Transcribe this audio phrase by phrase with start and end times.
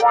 [0.00, 0.08] 大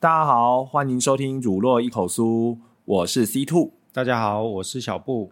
[0.00, 2.22] 家好，欢迎收听《乳酪一口酥》，
[2.84, 3.70] 我是 C Two。
[3.92, 5.30] 大家好，我是小布。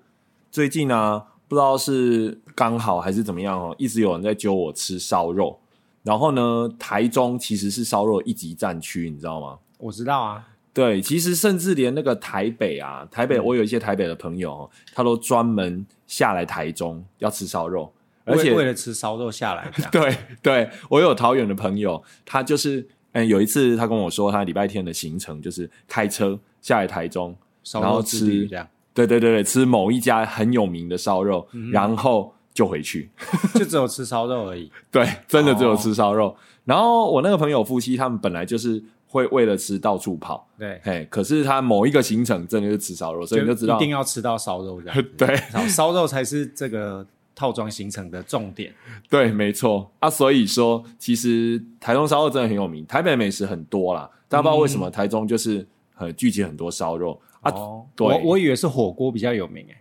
[0.53, 5.59] 最近呢，不知道是刚好还是怎么样哦，一直有人在揪我吃烧肉。
[6.05, 9.59] 然后呢，台中其实是烧肉一级战区，你知道吗？
[9.79, 17.93] 我知道啊，对，其实甚至连那个台北啊，台北我有一些台北的朋友哦，他都专门下来台中要吃烧肉，
[18.25, 19.71] 而且为为了吃烧肉下来。
[19.93, 33.11] 对对，我有桃园的朋友，他就是嗯，有一次他跟我说，他礼拜天的行程就是开车下来台中，烧然后吃这样，对对对对，吃某一家很有名的烧肉，嗯然后就回去。
[33.55, 34.73] 就只有吃烧肉而已。
[34.91, 36.35] 对，真的只有哦吃烧肉。
[36.65, 45.03] 然后我那个朋友夫妻，他们本来就是会为了吃到处跑，对，嘿，可是他某一个行程真的是吃烧肉，所以你就知道一定要吃到烧肉这样子。
[45.19, 45.37] 对
[45.69, 48.73] 烧肉才是这个套装行程的重点。
[49.11, 50.09] 对，没错啊。
[50.09, 57.53] 所以说，其实台中烧肉真的很有名，台北美食很多啦，大家不知道为什么台中就是很聚集很多烧肉啊。
[57.53, 59.77] 哦，对我我以为是火锅比较有名诶。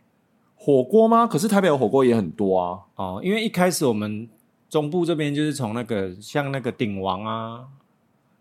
[0.55, 1.25] 火锅吗？
[1.25, 2.79] 可是台北的火锅也很多啊。
[2.95, 4.27] 哦，因为一开始我们
[4.69, 7.63] 中部这边就是从那个像那个鼎王啊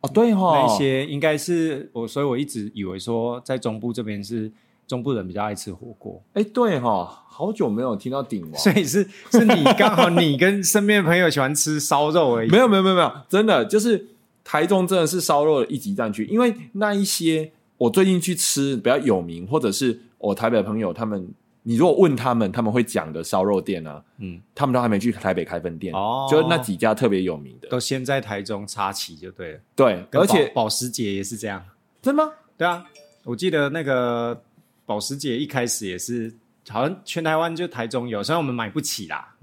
[0.01, 4.51] 哦，对哈、那一些，应该是我，所以我一直以为说在中部这边是
[4.87, 6.23] 中部人比较爱吃火锅。
[6.33, 8.55] 哎，对哈、好久没有听到鼎王。
[8.55, 12.49] 所以是是你刚好你跟身边的朋友喜欢吃烧肉而已。
[12.53, 14.07] 没有没有没有没有，真的就是
[14.43, 21.29] 台中真的是烧肉的一级战区，因为那一些我最近去吃比较有名，或者是我台北朋友他们，
[21.63, 29.61] 你如果问他们，他们会讲的烧肉店啊，嗯，他们都还没去台北开分店，哦就那几家特别有名的，都先在台中插旗就对了。
[29.77, 31.63] 对，而且保保时捷也是这样。
[32.01, 32.33] 真的吗？
[32.57, 32.85] 对啊，
[33.25, 34.43] 我记得那个
[34.87, 36.35] 保时捷一开始也是，
[36.69, 39.35] 好像全台湾就台中有，虽然我们买不起啦，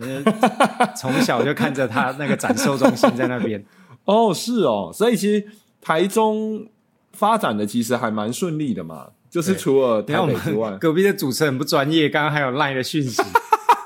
[0.97, 3.63] 从小就看着它那个展售中心在那边。
[4.05, 5.47] 哦，是哦，所以其实
[5.79, 6.67] 台中
[7.11, 13.21] 发展的其实还蛮顺利的嘛，就是除了台北之外， 隔壁的主持人不专业，刚刚还有赖的讯息。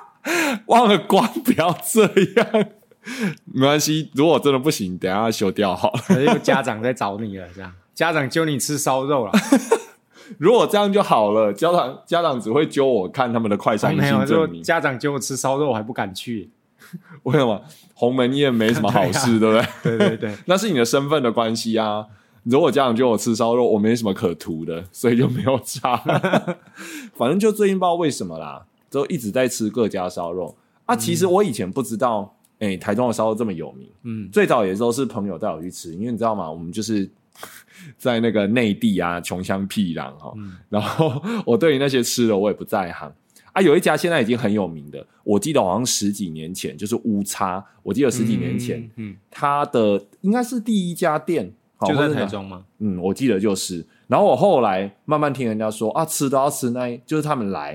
[0.67, 2.65] 忘了关，不要这样。
[3.45, 6.21] 没关系，如果真的不行，等一下修掉好了。
[6.21, 9.31] 有家长在找你了，这样家长揪你吃烧肉了，
[10.37, 14.61] 如果这样就好了，家长家长只会揪我看他们的快闪没有，性证明。
[14.61, 16.51] 家长揪我吃烧肉，我还不敢去。
[17.23, 17.61] 为什么
[17.93, 19.97] 鸿门宴没什么好事，对不对？
[19.97, 22.05] 对对对，那是你的身份的关系啊。
[22.43, 25.97] 如果家长揪我吃烧肉，我没什么可图的，所以就没有差。
[27.13, 30.95] 反正就最近不知道为什么啦，都一直在吃各家烧肉啊。
[30.95, 33.89] 其实我以前不知道，哎、台中的烧肉这么有名。
[34.03, 36.49] 嗯，最早也都是朋友带我去吃，因为你知道吗？
[36.51, 37.07] 我们就是
[37.97, 43.11] 在那个内地啊，穷乡僻壤哈、嗯然后我对于那些吃的我也不在行
[43.53, 43.61] 啊。
[43.61, 51.53] 有一家现在已经很有名的，我记得好像十几年前就是乌叉，我记得十几年前、嗯，它的应该是第一家店，
[51.87, 52.63] 就在台中吗？
[52.79, 53.85] 嗯，我记得就是。
[54.07, 57.73] 然后我后来慢慢听人家说啊，吃都要吃那，就是他们来、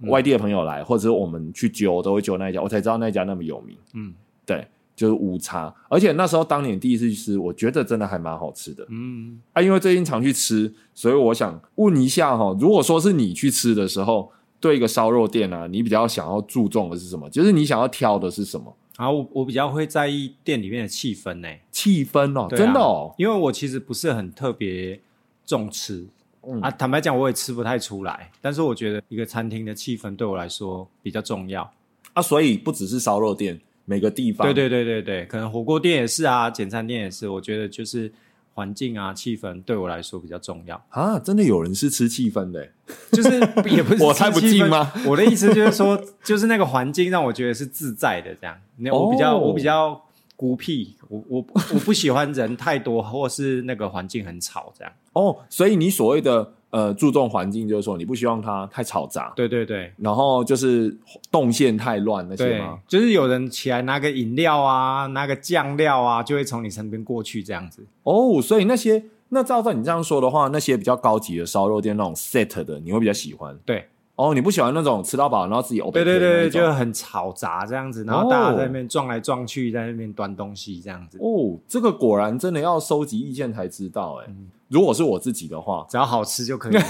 [0.00, 3.76] 嗯外地的朋友来，或者是我们去揪都会揪那一家，我才知道那一家那么有名。
[3.94, 4.14] 嗯
[4.46, 4.64] 对，
[4.94, 5.74] 就是无差。
[5.88, 9.60] 而且那时候当年第一次去吃，我觉得真的还蛮好吃的嗯，啊。
[9.60, 14.30] 因为最近常去吃，所以我想问一下哈，如果说是你去吃的时候，
[14.60, 17.28] 对一个烧肉店啊，你比较想要注重的是什么？
[17.30, 18.72] 就是你想要挑的是什么？
[18.98, 25.00] 然后我我比较会在意店里面的气氛呢、气氛哦，啊真的哦，因为我其实不是很特别
[25.46, 26.04] 重吃、
[26.42, 26.60] 嗯。
[26.60, 31.72] 啊，坦白讲我也吃不太出来，但是我觉得一个餐厅的气氛对我来说比较重要。
[32.12, 34.44] 啊，所以不只是烧肉店，每个地方。
[34.44, 38.12] 对对对对对，可能火锅店也是啊，简餐店也是，我觉得就是
[38.58, 40.84] 环境啊、气氛对我来说比较重要。
[40.88, 42.72] 啊，真的有人是吃气氛的欸，
[43.12, 43.38] 就是
[43.70, 44.92] 也不是 我猜不进吗？
[45.06, 48.56] 我的意思就是说， 就是那个环境让我觉得是自在的，这样。
[48.78, 50.02] 那我比较、哦我比较
[50.34, 54.92] 孤僻，我我我不喜欢人太多，或是那个环境很吵这样。
[55.12, 60.96] 哦，所以你所谓的呃注重环境，就是说你不希望它太嘈杂，对对对然后就是
[61.30, 67.84] 动线太乱那些对吗？，就是有人起来拿个饮料啊，拿个酱料啊，就会从你身边过去这样子。
[68.02, 73.56] 哦，所以那些那照照你这样说的话，那些比较高级的烧肉店那种 set 的，你会比较喜欢。
[73.64, 73.86] 对
[74.18, 81.18] 哦，你不喜欢那种吃到饱然后自己 o 对对对，就就很吵杂这样子，然后大家在那边撞来撞去，在那边端东西这样子。
[81.18, 86.82] 哦，这个果然真的要收集意见才知道哎、嗯如果是我自己的话，只要好吃就可以了，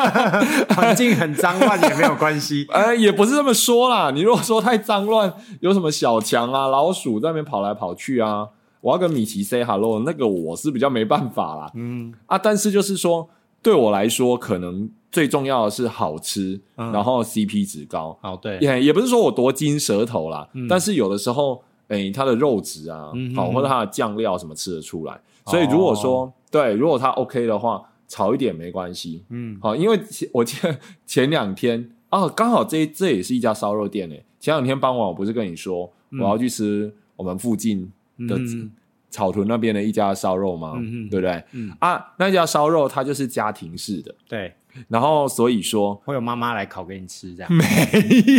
[0.74, 2.66] 环境很脏乱也没有关系。
[2.72, 4.10] 呃，也不是这么说啦。
[4.10, 5.30] 你如果说太脏乱，
[5.60, 8.48] 有什么小强啊、老鼠在那边跑来跑去啊，
[8.80, 11.70] 我要跟米奇 say hello，那个我是比较没办法啦。
[11.74, 13.28] 嗯啊，但是就是说，
[13.60, 18.16] 对我来说，可能最重要的是好吃，嗯然后 CP 值高。
[18.22, 25.20] 哦对，也也不是说我多金舌头啦，嗯但是有的时候，诶、它的肉质啊，好、嗯嗯或者它的酱料什么吃得出来。
[25.46, 29.24] 所以如果说、对，如果它 OK 的话，炒一点没关系。
[29.30, 29.98] 嗯好，因为
[30.32, 34.24] 我记得前两天啊，刚好这这也是一家烧肉店诶。
[34.38, 35.90] 前两天傍晚我不是跟你说、
[36.20, 37.90] 我要去吃我们附近
[38.28, 38.70] 的嗯
[39.10, 40.74] 草屯那边的一家烧肉吗？
[40.78, 41.42] 嗯嗯对不对？
[41.52, 44.52] 嗯啊，那家烧肉它就是家庭式的，对，
[44.88, 47.64] 然后所以说会有妈妈来烤给你吃这样，没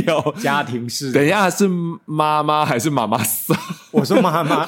[0.07, 0.33] 有。
[0.39, 1.11] 家庭式。
[1.11, 1.69] 等一下是
[2.05, 3.55] 妈妈还是妈妈烧？
[3.91, 4.67] 我说妈妈，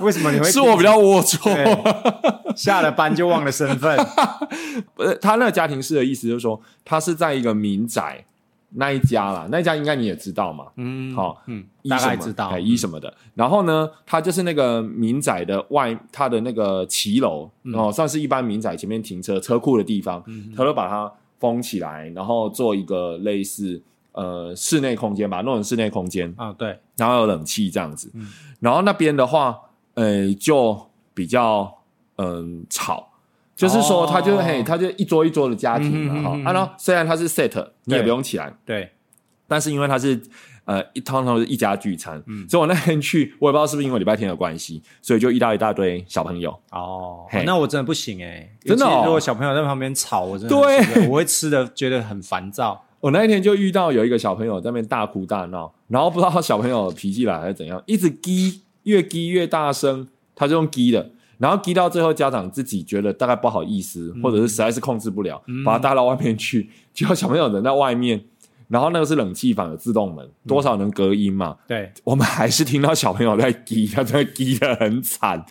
[0.00, 1.54] 为什么你会是我比较龌龊。
[1.54, 3.96] 对下了班就忘了身份？
[4.94, 8.24] 不是，他那个家庭式的意思就是说，他是在一个民宅
[8.70, 12.48] 那一家啦，那一家应该你也知道嘛，嗯，好嗯，大概知道。
[12.48, 13.12] 哎，一什么的。
[13.34, 17.74] 然后呢，他就是那个民宅的外，他的那个骑楼嗯。
[17.74, 20.22] 哦，算是一般民宅前面停车车库的地方，
[20.54, 23.80] 他都把它封起来，然后做一个类似
[24.12, 28.10] 呃室内空间吧，弄成室内空间，啊，对，然后有冷气这样子。
[28.14, 28.28] 嗯。
[28.60, 29.58] 然后那边的话，
[29.94, 30.78] 呃，就
[31.14, 31.72] 比较
[32.16, 33.07] 嗯吵，
[33.58, 38.88] 就是说哦他就、嘿，他就一桌一桌的家庭嘛哈、啊，然后虽然他是 set，你也不用起来，对，
[39.48, 40.20] 但是因为他是
[40.64, 42.48] 呃一通常是一家聚餐，嗯。
[42.48, 46.56] 所以我那天去，我也不知道是不是因为礼拜天的关系，所以就遇到一大堆小朋友。
[46.70, 51.08] 哦，那我真的不行哎，真的如果小朋友在旁边吵，我真的对。
[51.08, 52.84] 我会吃的觉得很烦躁。
[53.00, 68.22] 我那一天就遇到有一个小朋友在那边大哭大闹，然后不知道他小朋友脾气来还是怎样，一直激，越激越大声，他就用激的，然后激到最后，家长自己觉得大概不好意思，或者是实在是控制不了，把他带到外面去，结果小朋友人在外面，
[68.66, 75.44] 然后那个是冷气房有自动门，多少能隔音嘛，对， 我们还是听到小朋友在滴，他真的滴的很惨。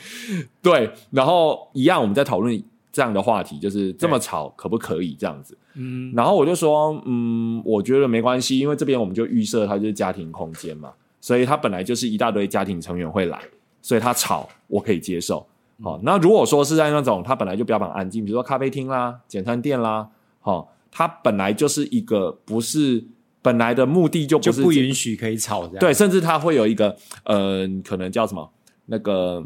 [0.62, 2.62] 对，然后一样我们在讨论
[2.92, 5.58] 这样的话题，就是这么吵可不可以这样子？
[5.76, 10.92] 嗯，然后我就说，嗯，我觉得没关系，因为这边我们就预设它就是家庭空间嘛，
[11.22, 13.40] 所以它本来就是一大堆家庭成员会来，
[13.82, 15.48] 所以它吵我可以接受。
[15.84, 20.08] 好、那如果说是在那种它本来就标榜安静，比如说咖啡厅啦、简餐店啦，
[20.40, 23.04] 好、它本来就是一个不是
[23.42, 25.80] 本来的目的就不就是不允许可以吵这样。
[25.80, 28.50] 对，甚至它会有一个呃，可能叫什么
[28.88, 29.46] 那个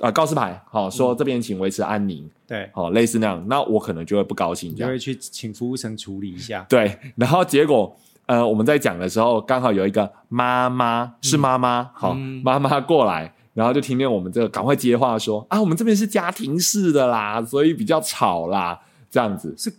[0.00, 6.66] 呃告示牌，好、说这边请维持安宁，对，好、类似那样，那我可能就会不高兴就会去请服务生处理一下。
[6.68, 7.96] 对，然后结果
[8.26, 12.40] 呃，我们在讲的时候，刚好有一个妈妈是妈妈，好、嗯。
[12.44, 18.80] 妈妈过来，然后就听见我们这个赶快接话说啊，我们这边是家庭式的啦，所以比较吵啦，
[19.10, 19.54] 这样子。
[19.58, 19.72] 是，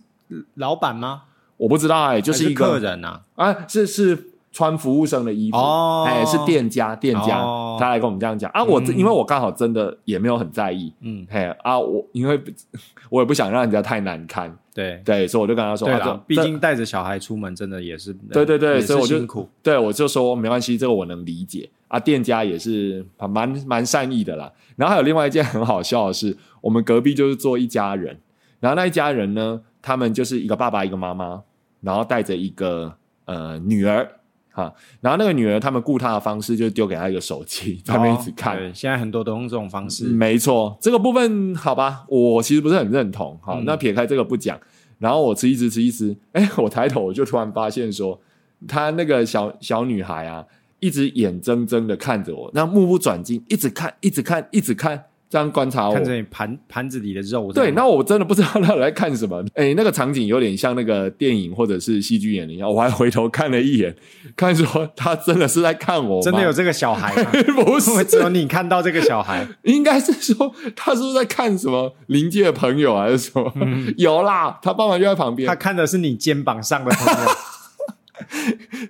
[0.54, 1.22] 老板吗？
[1.56, 3.20] 我不知道哎、就是一个客人啊？
[3.36, 6.04] 啊，是是穿服务生的衣服，哦。
[6.06, 7.76] 哎，是店家店家，哦。
[7.80, 8.50] 他来跟我们这样讲。
[8.50, 12.40] 啊，我因为我刚好真的也没有很在意，嗯，嘿啊，我因为
[13.08, 19.48] 我也不想让人家太难堪，对，对，所以我就跟他说，对毕竟带着小孩出门真的也是，对对对所以我就辛苦。
[19.62, 24.50] 对我就说没关系，这个我能理解啊，店家也是蛮蛮善意的啦。
[24.76, 28.18] 然后还有另外一件很好笑的是，我们隔壁就是做一家人，
[28.60, 31.42] 然后那一家人呢，他们就是一个爸爸一个妈妈，
[31.80, 32.94] 然后带着一个
[33.26, 34.08] 呃女儿。
[34.52, 38.54] 哈，然后那个女儿，他们雇她的方式就是丢给她一个手机，在那边一直看。
[38.54, 40.04] 哦对，现在很多都用这种方式。
[40.04, 43.38] 没错，这个部分好吧，我其实不是很认同。
[43.42, 44.60] 好，嗯那撇开这个不讲，
[44.98, 48.20] 然后我吃一吃吃一吃，哎，我抬头我就突然发现说，
[48.68, 50.44] 她那个小小女孩啊，
[50.80, 56.04] 一直眼睁睁的看着我，那目不转睛，一直看，一直看，一直看，这样观察我看。
[56.04, 59.42] 着你盘盘子里的肉，对，那我真的不知道他在看什么。
[59.56, 63.96] 哎，那个场景有点像那个电影或者是戏剧演的一样，我还回头看了一眼，
[64.36, 67.30] 看说他真的是在看我，真的有这个小孩吗？
[67.64, 73.50] 不是只有你看到这个小孩，应该是说他是不是在看什么临界的朋友还是什么？
[73.96, 77.30] 有啦，他爸爸就在旁边他，看的是你肩膀上的朋友。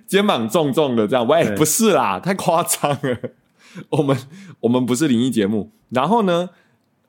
[0.05, 1.25] 肩膀重重的这样。
[1.25, 3.17] 喂，对不是啦，太夸张了。
[3.89, 4.17] 我们
[4.61, 5.71] 我们不是灵异节目。
[5.89, 6.49] 然后呢，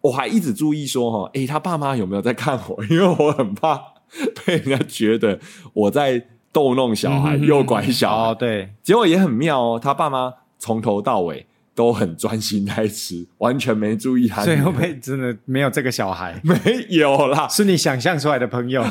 [0.03, 2.85] 我还一直注意说哈，诶，他爸妈有没有在看我？
[2.91, 3.81] 因为我很怕
[4.45, 5.39] 被人家觉得
[5.73, 8.29] 我在逗弄小孩、诱拐小孩。
[8.31, 14.55] 哦，对，结果也很妙哦，他爸妈从头到尾都很专心在吃，完全没注意他女儿。
[14.55, 16.41] 所以会不会真的没有这个小孩？
[16.45, 16.55] 没
[16.91, 18.85] 有啦，是你想象出来的朋友？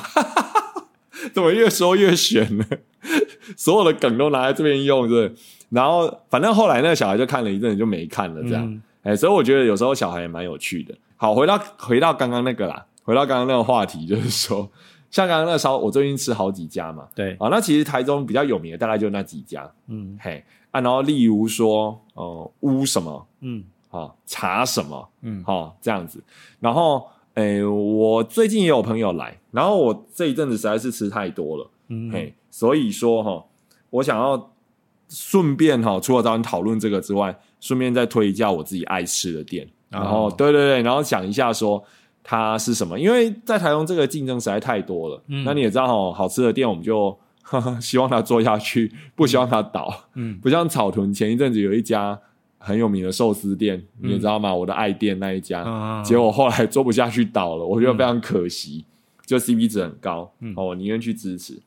[1.34, 2.65] 怎么越说越悬呢？
[3.56, 5.36] 所有的梗都拿在这边用，是不是？
[5.74, 8.63] 然后反正后来那个小孩就看了一阵子就没看了，这样。
[8.65, 10.96] 嗯哎、所以我觉得有时候小孩也蛮有趣的。
[11.18, 14.70] 好，回到回到刚刚那个啦，回到刚刚那个话题，就是说，
[15.12, 17.06] 像刚刚那个烧，我最近吃好几家嘛。
[17.13, 26.24] 对，啊，那其实台中比较有名的大概就那几家，嗯嘿啊，然后例如说，呃，乌什么，嗯，好、茶什么，嗯好、这样子。
[26.62, 33.44] 然后，诶，我最近也有朋友来，然后我这一阵子实在是吃太多了，嗯嘿，所以说哈、
[33.89, 34.53] 我想要
[35.10, 41.84] 顺便哈、除了找你讨论这个之外，顺便再推一下我自己爱吃的店，哦然后、对对对，然后讲一下说
[42.24, 45.44] 它是什么，因为在台中这个竞争实在太多了，嗯。
[45.44, 47.16] 那你也知道哈、好吃的店我们就
[47.80, 50.38] 希望它做下去，不希望它倒，嗯。
[50.40, 52.20] 不像草屯前一阵子有一家
[52.58, 54.54] 很有名的寿司店，你也知道吗？
[54.54, 58.86] 我的爱店那一家，嗯结果后来做不下去倒了，我觉得非常可惜，
[59.26, 60.54] 就 CP 值很高，嗯。
[60.56, 61.62] 哦，我宁愿去支持。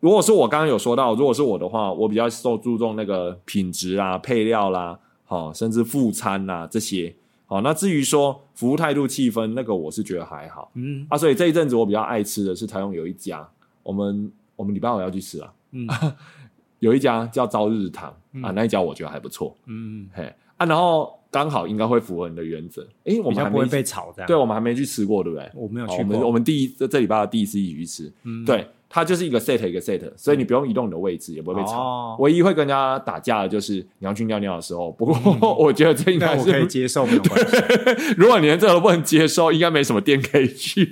[0.00, 7.14] 如果是我刚刚有说到，如果是我的话，我比较受注重那个品质啊、配料啦，好、甚至副餐啦这些。
[7.48, 11.16] 好、那至于说服务态度、气氛，那个我是觉得还好嗯啊。
[11.16, 13.48] 所以这一阵子我比较爱吃的是台中有一家，
[13.84, 15.86] 我们我们礼拜五要去吃啊，嗯
[16.80, 18.10] 有一家叫朝日堂、
[18.42, 20.24] 啊，那一家我觉得还不错，嗯，嘿
[20.56, 22.86] 啊，然后刚好应该会符合你的原则。
[23.04, 24.26] 诶，我们还不会被炒这样。
[24.26, 25.50] 对，我们还没去吃过，对不对？
[25.54, 31.78] 我没有哦我去我们第一这这礼拜的第一次一起去吃，嗯对，它就是一个 set 一个 set，所以你不用移动你的位置，也不会被吵。
[31.78, 34.90] 哦唯一会跟人家打架的就是你要去尿尿的时候。
[34.92, 35.16] 不过
[35.58, 37.56] 我觉得这应该那我可以是，接受，没有关系。
[38.16, 40.88] 如果你连这个都不能接受，应该没什么店可以去，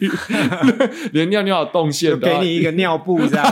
[1.12, 3.44] 连尿尿的动线给你一个尿布这样。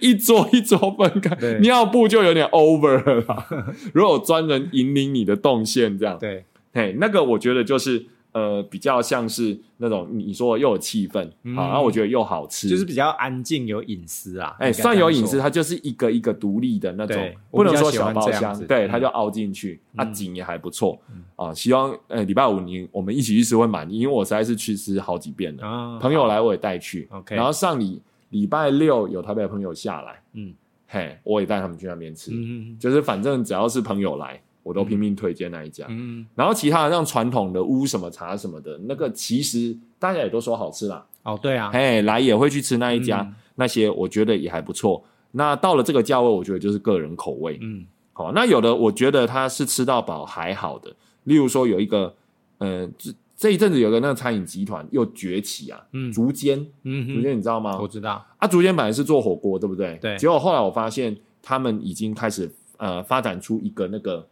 [0.00, 3.46] 一桌一桌分开，对尿布就有点 over 了啦。
[3.92, 14.56] 如果有专人引领你的动线这样，对，嘿，那个我觉得就是呃，比较像是那种你说的又有气氛，嗯好，然后我觉得又好吃，就是比较安静，有隐私啊。
[14.58, 15.38] 哎，算有隐私。
[15.38, 17.16] 它就是一个一个独立的那种，
[17.52, 21.00] 不能说小包厢，对，嗯它就凹进去，啊，嗯景也还不错
[21.36, 21.54] 啊。
[21.54, 30.52] 希望呃礼拜五你我们一起去吃会满意，因为我实在是去吃好几遍了，啊朋友来我也带去 OK 然后上礼礼拜六有台北的朋友下来，嗯
[30.88, 35.86] 嘿，我也带他们去那边吃，嗯就是反正只要是朋友来，我都拼命推荐那一家。
[35.88, 45.04] 嗯，然后其他的像传统的乌什么茶什么的，那个其实大家也都说好吃啦，哦，对啊，嘿，来也会去吃那一家，嗯那些我觉得也还不错。
[45.30, 47.56] 那到了这个价位，我觉得就是个人口味。
[47.62, 50.92] 嗯好，那有的我觉得它是吃到饱还好的，
[51.24, 52.14] 例如说有一个，
[52.58, 57.76] 呃，这这一阵子有个那个餐饮集团又崛起啊，嗯竹间，嗯竹，间你知道吗？
[57.80, 58.24] 我知道。
[58.38, 59.98] 啊，竹间本来是做火锅，对不对？
[60.00, 64.24] 对结果后来我发现他们已经开始呃发展出一个那个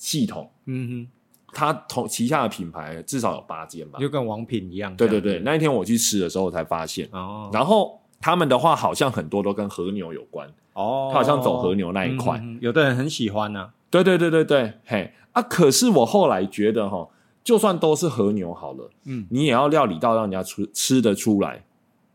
[0.00, 1.08] 系统，嗯哼
[1.52, 4.00] 它同旗下的品牌至少有八间吧哼，。
[4.00, 4.96] 就跟王品一样。
[4.96, 5.38] 对对对。
[5.40, 12.38] 那一天我去吃的时候我才发现，哦然后他们的话好像很多都跟和牛有关，哦，他好像走和牛那一块。
[12.42, 13.70] 嗯，有的人很喜欢啊呐。
[13.90, 15.42] 对对对对对，嘿啊！
[15.42, 17.08] 可是我后来觉得哈，
[17.42, 21.64] 就算都是和牛好了，嗯，你也要料理到让人家出吃得出来，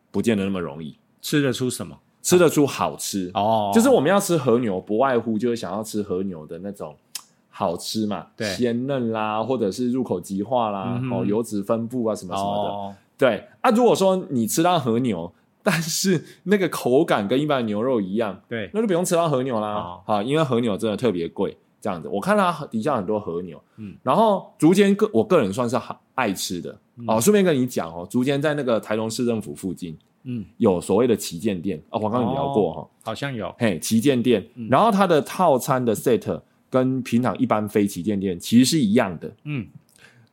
[0.09, 1.99] 不见得那么容易，吃得出什么？
[2.21, 3.29] 吃得出好吃。
[3.33, 6.95] 哦，就是我们要吃和牛，不外乎就是想要吃和牛的那种
[7.57, 8.45] 好吃嘛，对。
[8.49, 12.69] 鲜嫩啦，或者是入口即化啦，嗯哦，油脂分布啊什么什么的。
[12.69, 15.31] 哦，对啊，如果说你吃到和牛，
[15.63, 19.73] 但是那个口感跟一般的牛肉一样，对，那就不用吃到和牛啦。
[19.75, 20.01] 哦。
[20.05, 22.09] 啊，因为和牛真的特别贵，这样子。
[22.09, 26.77] 我看它底下很多和牛，嗯，然后竹间个我个人算是好爱吃的。
[27.07, 31.81] 哦，顺便跟你讲哦，竹间在那个台中市政府附近嗯，有所谓的旗舰店。
[31.89, 33.53] 哦，我刚刚有聊过哈、好像有。
[33.57, 34.67] 嘿，旗舰店，嗯。
[34.69, 36.41] 然后它的套餐的 set
[36.75, 39.65] 跟平常一般非旗舰店其实是一样的，嗯，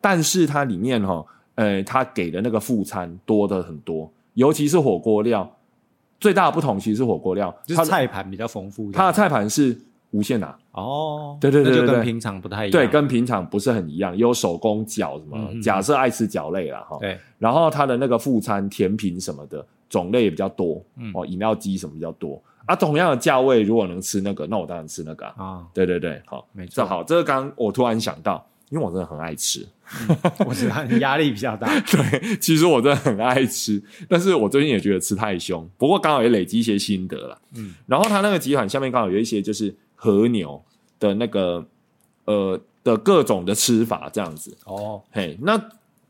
[0.01, 5.49] 但是它里面哈、呃，它给的那个副餐多的很多，尤其是火锅料，
[6.19, 8.91] 最大的不同其实是火锅料，就它的是菜盘比较丰富。
[8.91, 9.79] 它的菜盘是
[10.11, 12.73] 无限拿，哦，对对对那就跟平常不太一样。
[12.73, 15.63] 对，跟平常不是很一样，有手工饺什么，嗯嗯嗯。
[15.63, 21.13] 假设爱吃饺类了哈，对，然后它的那个副餐甜品什么的种类也比较多，嗯。
[21.15, 22.43] 哦，饮料机什么比较多
[22.73, 25.35] 啊，同样的价位如果能吃那个，那我当然吃那个啊。
[25.37, 26.77] 啊，对对对，好，没错。
[26.77, 29.67] 这好，这个刚刚我突然想到，因为我真的很爱吃，
[30.47, 31.69] 我知道你压力比较大。
[31.91, 37.39] 对，其实我真的很爱吃，但是我最近也觉得吃太凶，不过刚好也累积一些心得了。
[37.57, 40.63] 嗯，然后他那个集团下面刚好有一些就是和牛
[40.99, 41.65] 的那个
[42.25, 45.61] 呃的各种的吃法这样子，哦，嘿，那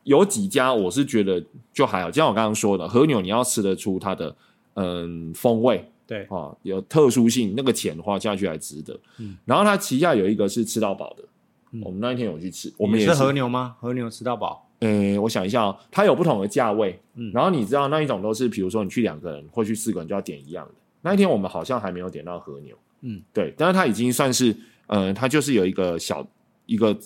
[0.04, 1.42] 有几家我是觉得
[1.72, 4.34] 就还好，就像我刚刚说的，和牛你要吃得出它的
[4.74, 8.98] 嗯风味对，啊，有特殊性，那个钱花下去还值得。
[9.18, 11.24] 嗯，然后它旗下有一个是吃到饱的，
[11.70, 13.76] 嗯我们那一天有去吃，我们也是和牛吗？
[13.80, 14.68] 和牛吃到饱。
[14.80, 20.74] 诶，我想一下哦，它有不同的价位，嗯然后你知道那一种都是，比如说你去两个人或去四个人就要点一样的。
[21.00, 24.54] 那一天我们好像还没有点到和牛，嗯，对，但是它已经算是，
[24.88, 26.26] 呃，它就是有一个小
[26.66, 26.96] 一个，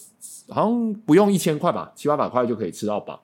[0.48, 3.22] 好像不用一千块吧，七八百块就可以吃到饱，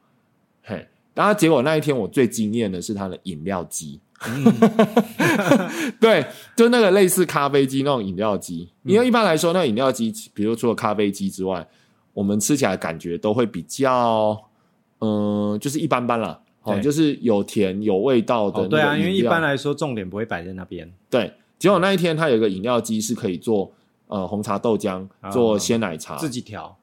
[0.63, 0.87] 嘿。
[1.15, 4.01] 然后结果那一天我最惊艳的是它的饮料机，
[6.01, 6.27] 对，
[6.57, 11.67] 就那个类似咖啡机那种饮料机，因为一般来说那饮料机，比如除了咖啡机之外，
[12.15, 14.39] 我们吃起来感觉都会比较，
[15.01, 16.39] 嗯、就是一般般啦。
[16.63, 20.89] 哦，就是有甜有味道的、哦，对啊，因为一般来说重点不会摆在那边。
[21.11, 21.33] 对。
[21.59, 23.71] 结果那一天他有一个饮料机是可以做
[24.09, 26.77] 呃红茶豆浆，做鲜奶茶，自己调。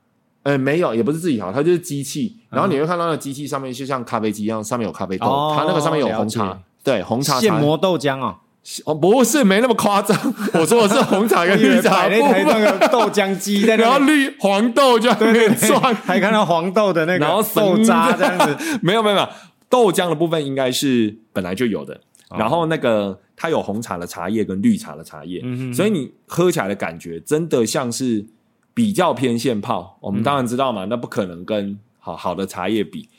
[0.43, 2.38] 呃，没有，也不是自己调，它就是机器。
[2.50, 7.39] 然后你会看到那机器上面就像咖啡机一样，上面有咖啡豆，哦它那个上面有红茶解，对，红茶茶。
[7.39, 8.38] 现磨豆浆哦，
[8.86, 10.17] 哦，不是，没那么夸张。
[10.53, 11.89] 我说的是红茶跟绿茶。
[11.89, 18.79] 摆那台那个豆浆机在然后，绿黄豆就在那边转，还看到黄豆的那个然后豆渣这样子。
[18.81, 19.29] 没有没有没有，
[19.69, 21.93] 豆浆的部分应该是本来就有的。
[22.29, 22.38] 哦。
[22.38, 25.74] 然后那个它有红茶的茶叶跟绿茶的茶叶，嗯哼。
[25.74, 28.25] 所以你喝起来的感觉真的像是
[28.74, 29.98] 比较偏现泡。
[30.01, 33.09] 我们当然知道嘛，那不可能跟好好的茶叶比。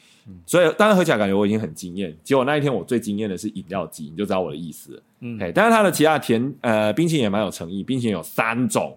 [0.47, 2.17] 所以，当然喝起来感觉我已经很惊艳。
[2.23, 5.03] 结果那一天我最惊艳的是饮料机，你就知道我的意思了。
[5.21, 8.97] 嗯哎，但是它的其他甜呃冰淇淋也蛮有诚意，冰淇淋有三种，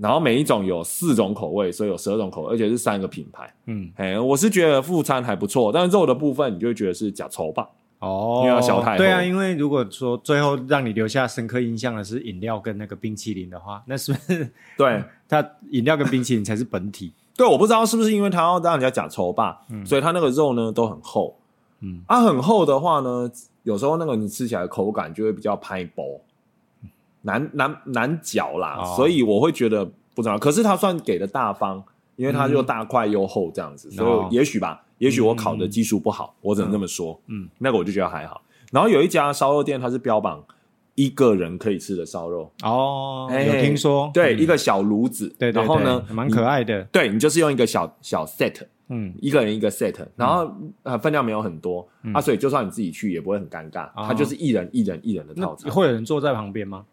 [0.00, 3.54] 然后每一种有四种口味，所以有十二种口味，而且是三个品牌。
[3.66, 7.68] 嗯，哎，我是觉得副餐还不错，但是肉的部分你就会觉得是假稠吧。
[8.00, 17.12] 哦，因为要小太后对啊，因为如果说最后让你留下深刻印象的是饮料跟那个冰淇淋的话，那是不是对 它饮料跟冰淇淋才是本体？
[17.36, 21.36] 对，我不知道是不是因为他要让人家假抽吧，所以他那个肉呢都很厚。
[21.80, 23.30] 嗯，啊，很厚的话呢，
[23.64, 26.20] 有时候那个你吃起来的口感就会比较拍薄，
[27.22, 30.38] 难难难嚼啦，哦所以我会觉得不知道。
[30.38, 31.82] 可是他算给的大方，
[32.16, 37.20] 因为他又大块又厚这样子，所哦以也许吧，也许我烤的技术不好，我只能这么说。
[37.26, 38.40] 嗯，那个我就觉得还好。
[38.70, 40.42] 然后有一家烧肉店，它是标榜
[40.94, 44.38] 一个人可以吃的烧肉，哦，哎有听说，对，嗯。
[44.38, 48.54] 一个小炉子，对对，然后呢对，蛮可爱的，对你就是用一个小小 set，
[48.88, 50.50] 嗯，一个人一个 set，然后
[50.82, 54.04] 呃分量没有很多、啊，所以就算你自己去也不会很尴尬，哦。
[54.06, 55.70] 它就是一人一人一人的套餐。
[55.72, 56.84] 会有人坐在旁边吗？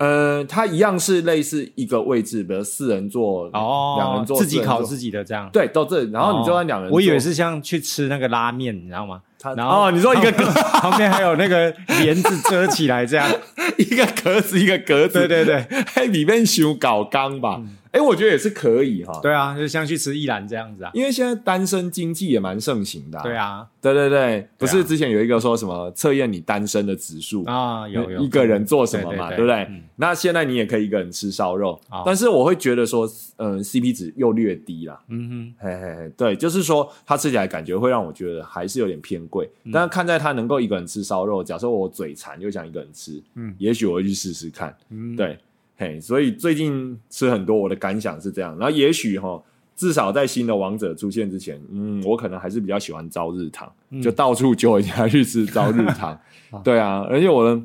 [0.00, 5.50] 呃，它一样是类似一个位置，比如四人座，哦，两人座，自己烤自己的这样。
[5.52, 9.20] 对，都这，然后你就在两人座、我以为是像去吃那个拉面，你知道吗？
[9.38, 10.44] 它然后哦，你说一个格
[10.80, 13.28] 旁边还有那个帘子遮起来，这样。
[13.76, 17.60] 一个格子一个格子，对对对，在 里面修搞缸吧，
[17.92, 19.18] 哎、我觉得也是可以哈。
[19.22, 20.90] 对啊，就像去吃一兰这样子啊。
[20.94, 29.66] 因为现在单身经济也蛮盛行的、对，啊，对对对，不是之前有一个说什么测验你单身的指数啊有有一个人做什么嘛，对不对？
[29.70, 34.98] 嗯那现在你也可以一个人吃烧肉好，但是我会觉得说，嗯、c p 值又略低啦。
[35.08, 44.74] 嗯嘿嘿嘿，对，就是说它吃起来感觉会让我觉得还是有点偏贵，嗯但是看在他能够一个人吃烧肉，假设我嘴馋又想一个人吃，嗯也许我会去试试看。
[44.88, 45.38] 嗯，对，
[45.80, 48.54] 嘿，所以最近吃很多，我的感想是这样。
[48.58, 49.42] 然后也许哈，
[49.74, 56.20] 至少在新的王者出现之前，嗯，我可能还是比较喜欢朝日堂，嗯就到处揪人家去吃朝日堂。
[56.62, 57.58] 对啊，而且我的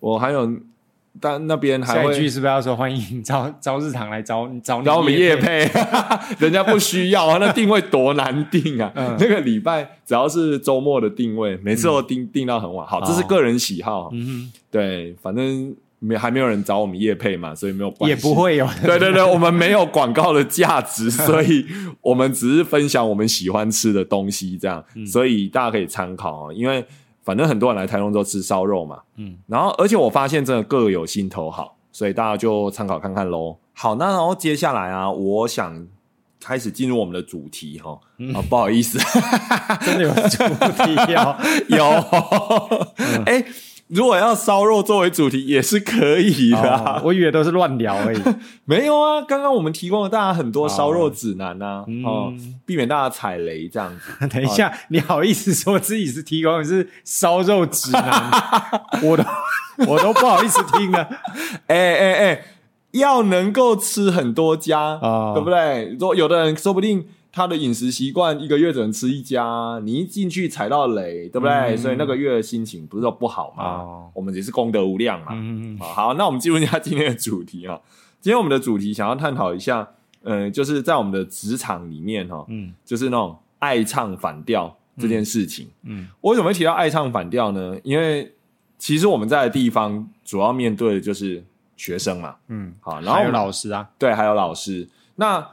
[0.00, 0.52] 我还有，
[1.20, 5.36] 但那边还下一句是不是要说欢迎招朝日堂来招找你找我们业夜？
[5.36, 5.70] 配，
[6.40, 8.90] 人家不需要啊，那定位多难定啊！
[8.96, 12.84] 嗯那个礼拜只要是周末的定位，每次都定、定到很晚。
[12.84, 15.72] 好，这是哦个人喜好，嗯对，反正
[16.04, 18.16] 没还没有人找我们夜配嘛，所以没有，关系。
[18.16, 18.68] 也不会有。
[18.82, 21.64] 对对对，我们没有广告的价值，所以
[22.00, 26.52] 我们只是分享我们喜欢吃的东西，这样，嗯所以大家可以参考哦。
[26.52, 26.84] 因为
[27.22, 33.56] 反正很多人来台中都吃烧肉嘛，嗯，然后而且我发现真的各有心头好，所以大家就参考看看喽。
[33.72, 35.86] 好，那然后接下来啊，我想
[36.40, 38.98] 开始进入我们的主题哈、嗯啊，不好意思，
[39.86, 41.36] 真的有主题哦。
[41.70, 41.84] 有，
[43.24, 43.44] 哎、
[43.94, 48.18] 如果要烧肉作为主题也是可以的、啊哦我以为都是乱聊而已。
[48.64, 52.32] 没有啊，刚刚我们提供了大家很多烧肉指南呐、嗯哦，
[52.64, 54.26] 避免大家踩雷这样子。
[54.32, 58.30] 等一下，你好意思说自己是提供的是烧肉指南？
[59.02, 59.24] 我都
[59.86, 61.08] 我都不好意思听了。
[61.66, 62.44] 哎哎哎，
[62.92, 65.96] 要能够吃很多家，哦对不对？
[65.98, 71.52] 说有的人说不定他的饮食习惯一个月只能吃一家，你一进去踩到雷，对不对？
[71.52, 73.64] 嗯所以那个月的心情不是说不好嘛？
[73.64, 75.28] 哦我们也是功德无量嘛。
[75.32, 77.80] 嗯，好好，那我们进入一下今天的主题啊。
[78.20, 79.88] 今天我们的主题想要探讨一下，
[80.24, 85.68] 嗯、就是在我们的职场里面哈、嗯就是那种爱唱反调这件事情。
[85.84, 87.76] 嗯我为什么会提到爱唱反调呢？
[87.82, 88.32] 因为
[88.78, 91.42] 其实我们在的地方主要面对的就是
[91.76, 94.86] 学生嘛，嗯，好，然后还有老师啊，对，还有老师。
[95.16, 95.44] 那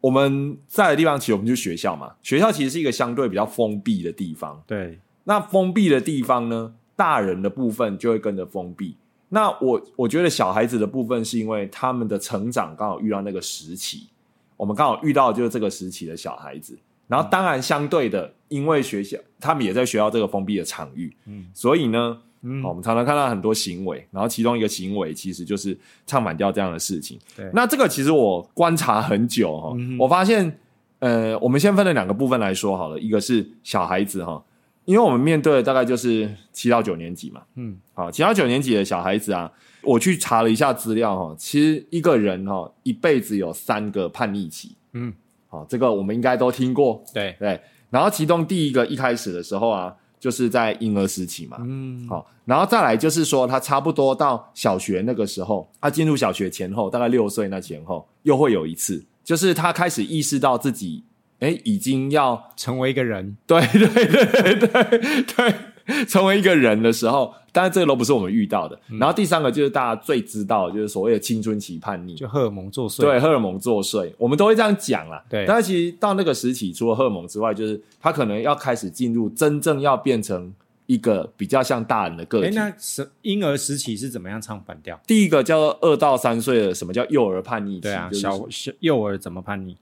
[0.00, 2.14] 我们在的地方，其实我们就是学校嘛。
[2.22, 4.62] 学校其实是一个相对比较封闭的地方。
[4.66, 8.96] 对，那封闭的地方呢，大人的部分就会跟着封闭。
[9.28, 14.08] 那我我觉得小孩子的部分，是因为他们的成长刚好遇到那个时期，
[14.56, 16.78] 我们刚好遇到的就是这个时期的小孩子。
[17.06, 22.62] 然后当然相对的，因为学校他们也在学校这个封闭的场域，嗯所以呢，嗯。
[22.62, 25.76] 好，我们常常看到很多行为，然后其中一个行为其实就是
[26.06, 27.18] 唱反调这样的事情。
[27.36, 27.50] 对。
[27.52, 30.58] 那这个其实我观察很久哈、嗯我发现，
[31.00, 34.42] 呃，我们先分了两个部分来说好了，一个是小孩子哈、
[34.84, 39.50] 因为我们面对的大概就是七到九年级嘛，嗯，好，七到九年级的小孩子啊，
[39.82, 45.12] 我去查了一下资料哈，其实一个人哈一辈子有三个叛逆期，嗯，
[45.48, 47.60] 好，这个我们应该都听过，对，对。
[47.90, 61.02] 然后其中第一个一开始的时候啊，就是在婴儿时期嘛，嗯，好，然后再来就是说，他差不多到小学那个时候，他进入小学前后，大概六岁那前后，又会有一次，就是他开始意识到自己，
[61.38, 68.78] 哎，已经要成为一个人，对对对对对对，成为一个人的时候，当然这个都不是我们遇到的。
[68.98, 73.00] 然后第三个就是大家最知道的，就是所谓的青春期叛逆，就荷尔蒙作祟。
[73.00, 75.22] 对，荷尔蒙作祟，我们都会这样讲啦。
[75.28, 80.52] 对但是其实到那个时期，除了荷尔蒙之外，就是他可能要开始进入真正要变成
[80.86, 82.56] 一个比较像大人的个哎，体。
[82.56, 85.00] 那时婴儿时期是怎么样唱反调？
[85.06, 87.80] 第一个叫做二到三岁的，什么叫幼儿叛逆期？
[87.80, 89.76] 对啊，就是小小幼儿怎么叛逆？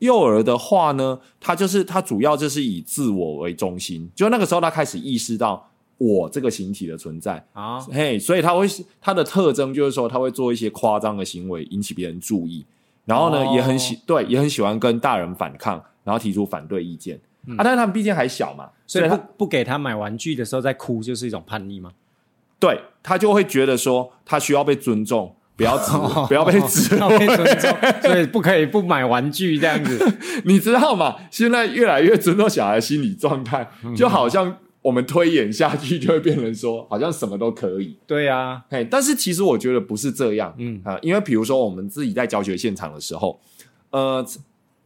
[0.00, 8.66] 幼儿的话呢，他就是他主要就是以自我为中心，就那个时候他开始意识到我这个形体的存在，啊，嘿，所以他会
[9.00, 12.64] 他的特征就是说他会做一些夸张的行为，引起别人注意，
[13.04, 13.52] 然后呢、哦。
[13.54, 17.16] 也很喜对也很喜欢跟大人反抗，然后提出反对意见、
[17.56, 21.92] 啊，但是他们毕竟还小嘛，所以他不不给他买玩具的时候再哭，就是一种叛逆吗？
[22.58, 25.92] 对他就会觉得说他需要被尊重，不要指
[26.26, 26.96] 不要被指。
[26.98, 27.70] 要被尊重，
[28.02, 30.12] 所以不可以不买玩具这样子。
[30.44, 31.16] 你知道吗？
[31.30, 33.94] 现在越来越尊重小孩的心理状态，嗯。
[33.94, 37.96] 就好像我们推演下去，就会变成说，好像什么都可以。
[38.06, 43.40] 对啊，嘿，但是其实我觉得不是这样，嗯啊，因为比如说我们自己在教学现场的时候，
[43.88, 44.22] 呃，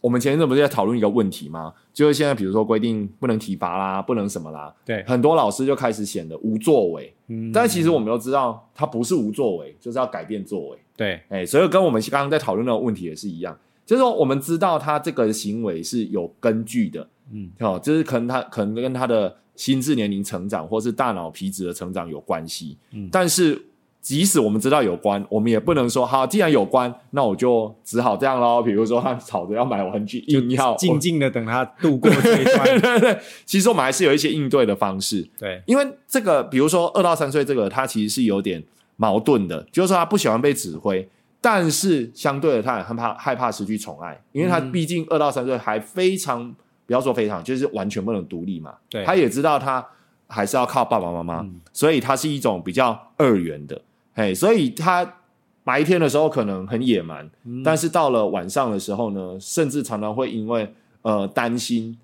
[0.00, 1.74] 我们前一阵不是在讨论一个问题吗？
[1.92, 7.12] 就是现在比如说规定不能体罚啦，不能什么啦，对，很多老师就开始显得无作为。
[7.26, 10.78] 嗯，但其实我们都知道，他不是无作为，就是要改变作为。
[10.96, 23.08] 对，哎，所以跟我们刚刚在讨论的问题也是一样，就是说我们知道他这个行为是有根据的，嗯，哦，就是可能他可能跟他的心智年龄成长或是大脑皮质的成长有关系，嗯。
[23.10, 23.60] 但是
[24.00, 28.62] 即使我们知道有关，我们也不能说好，既然有关，那我就只好这样喽。
[28.62, 32.64] 比如说他吵着要买玩具，硬要静静的等他度过 这一段。
[32.64, 38.62] 对对对，其实我们还是有一些应对的方式，对，因为这个，比如说二到三岁这个，他其实是有点
[38.96, 41.06] 矛盾的，就是说他不喜欢被指挥，
[41.40, 44.72] 但是相对的他也很怕害怕失去宠爱，因为他嗯。
[44.72, 46.54] 毕竟二到三岁还非常，
[46.88, 48.74] 不要说非常，就是完全不能独立嘛。
[48.88, 49.86] 对他也知道他
[50.26, 53.80] 还是要靠爸爸妈妈，嗯所以他是一种比较二元的，
[54.14, 55.16] 嘿，所以他
[55.62, 61.94] 白天的时候可能很野蛮，嗯但是到了晚上的时候呢，甚至常常会因为呃担心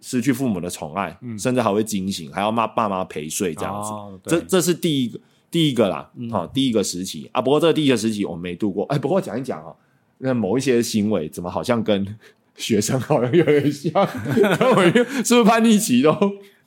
[0.00, 4.20] 失去父母的宠爱，甚至还会惊醒，还要骂爸妈陪睡这样子。
[4.24, 7.42] 这这是第一个第一个啦，好、第一个时期啊。
[7.42, 8.86] 不过这个第一个时期我们没度过。
[8.86, 9.76] 哎，不过讲一讲哦，
[10.18, 12.06] 那某一些行为怎么好像跟
[12.56, 13.92] 学生好像有点像，
[14.58, 16.10] 跟我是不是叛逆期都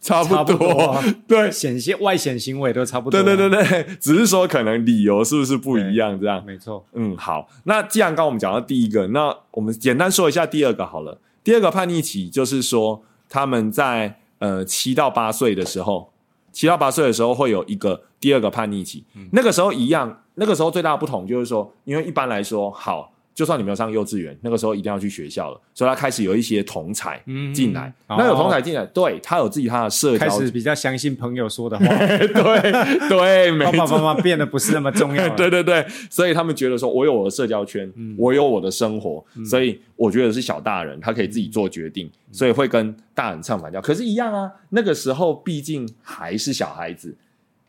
[0.02, 0.74] 差差不不多？
[0.74, 1.52] 多对。
[1.52, 3.24] 显现外显行为都差不多。
[3.24, 6.44] 对对对对，只是说可能理由是不是不一样这样？
[6.46, 6.86] 没错。
[6.94, 7.48] 嗯，好。
[7.64, 11.20] 那既然刚刚我们讲到第一个，那我们简单说一下第二个好了。
[11.44, 16.12] 第二个叛逆期就是说，他们在呃七到八岁的时候，
[16.52, 19.06] 七到八岁的时候会有一个第二个叛逆期。
[19.32, 27.92] 那个时候一样，那个时候最大的不同就是说，因为一般来说，好，就算你没有上幼稚园，那个时候一定要去学校了，所以他开始有一些同才嗯进来。
[28.08, 35.36] 哦那有同才进来，对他有自己他的社交，开始比较相信朋友说的话，对对，没爸爸错妈妈变得不是那么重要了。
[35.36, 43.82] 对 对对，所以他们觉得说，我有我的社交圈，我有我的生活，所以我觉得是小大人，他可以自己做决定，所以会跟大人唱反调。
[43.82, 47.16] 可是，一样啊，那个时候毕竟还是小孩子，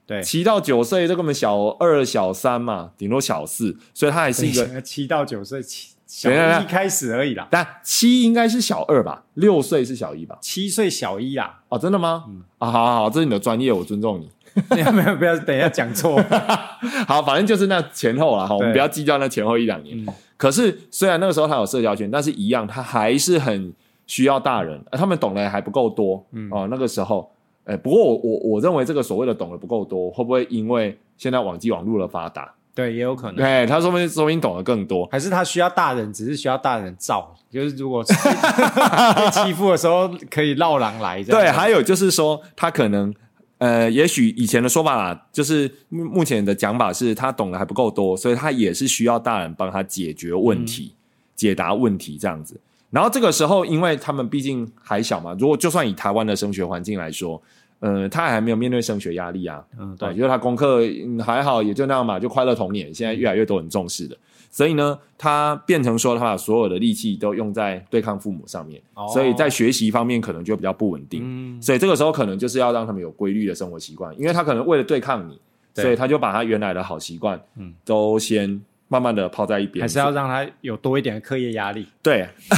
[0.06, 4.80] 对，七到九岁，这根本小二、小三嘛，顶多小四，所以他还是一个。
[4.82, 10.36] 七到九岁，七小等一开始而已啦，但七应该是小二吧，六岁是小一吧？
[10.40, 12.24] 七岁小一啊，哦，真的吗？
[12.58, 14.28] 啊，好好好，这是你的专业，我尊重你。
[14.70, 16.22] 没有没有，不要等一下讲错。
[17.08, 19.98] 好，反正就是那前后啦，哈，我们不要计较那前后一两年。
[20.04, 23.72] 嗯可是虽然那个时候他有社交圈，但是一样，他还是很
[24.06, 26.26] 需要大人，呃他们懂得还不够多。
[26.32, 27.32] 嗯哦，那个时候，
[27.64, 35.08] 哎，不过我我我认为这个所谓的懂得不够多，会不会因为现在网际网络的发达，对，也有可能，对，他说不定说不定懂得更多。
[35.10, 38.04] 还是他需要大人，只是需要大人罩，就是如果
[39.16, 41.22] 被欺负的时候可以绕狼来。
[41.24, 43.14] 对，还有就是说，他可能
[43.58, 50.92] 呃，也许以前的说法，就是目目前的讲法是他懂得还不够多，所以他也是需要大人帮他解决问题、
[51.34, 52.60] 解答问题这样子。
[52.94, 57.42] 然后这个时候，因为他们毕竟还小嘛，如果就算以台湾的升学环境来说，
[57.80, 62.94] 呃，他还没有面对升学压力啊，嗯，对，对，就是他功课嗯还好，也就那样嘛，就快乐童年。
[62.94, 64.16] 现在越来越多人重视的，
[64.48, 69.08] 所以呢，他变成说他把所有的力气都用在对抗父母上面，哦。
[69.12, 71.20] 所以在学习方面可能就比较不稳定。
[71.24, 75.38] 嗯，所以这个时候可能就是要让他们有规律的生活习惯，因为他可能为了对抗你，
[75.74, 77.74] 所以他就把他原来的好习惯，嗯。
[77.84, 81.86] 都先慢慢的抛在一边，还是要让他有多一点的课业压力。
[82.02, 82.28] 对，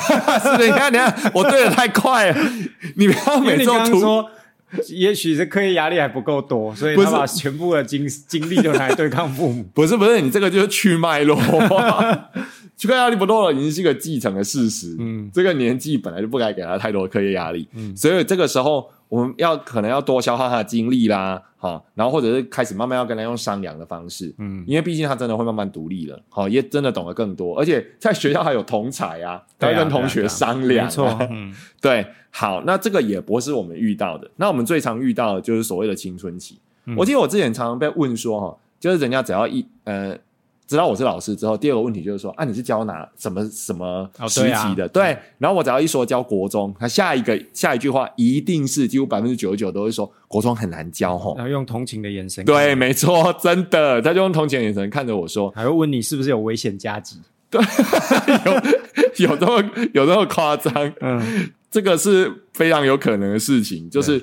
[0.43, 2.37] 是的，你看，你看，我对的太快了，
[2.97, 3.79] 你不要每次都涂。
[3.79, 4.31] 刚刚说，
[4.89, 9.65] 也许是课业压力还不够多，所以他把全部的精精力都拿来对抗父母。
[9.73, 11.39] 不是不是，你这个就是去脉络。
[12.77, 14.95] 去课压力不多了，已经是一个继承的事实。
[14.99, 17.67] 嗯，这个年纪本来就不该给他太多的课业压力。
[17.75, 24.35] 嗯，所以这个时候我们要可能要多消耗他的精力啦，好，然后或者是开始慢慢要跟他用商量的方式。
[24.39, 34.31] 嗯，因为毕竟他真的会慢慢独立了，好，也真的懂得更多，而且在学校还有同才啊，他跟同学商量、没错， 嗯，对，好，那这个也不是我们遇到的。
[34.37, 36.59] 那我们最常遇到的就是所谓的青春期。
[36.85, 40.17] 嗯我记得我之前常常被问说，哈，就是人家只要一呃
[40.67, 44.89] 知道我是老师之后，第二个问题就是说，啊，你是教哪什么什么哦时对啊期的？
[44.89, 51.37] 对，然后我只要一说教国中，他下一个下一句话一定是几乎百分之九十九都会说国中很难教，吼。
[51.37, 57.21] 然后用同情的眼神，对，，没错，真的，他就用同情的眼神看着我说，还会问你是不是有危险加急。
[59.19, 60.93] 有这么有这么夸张？
[61.01, 64.23] 嗯，这个是非常有可能的事情，就是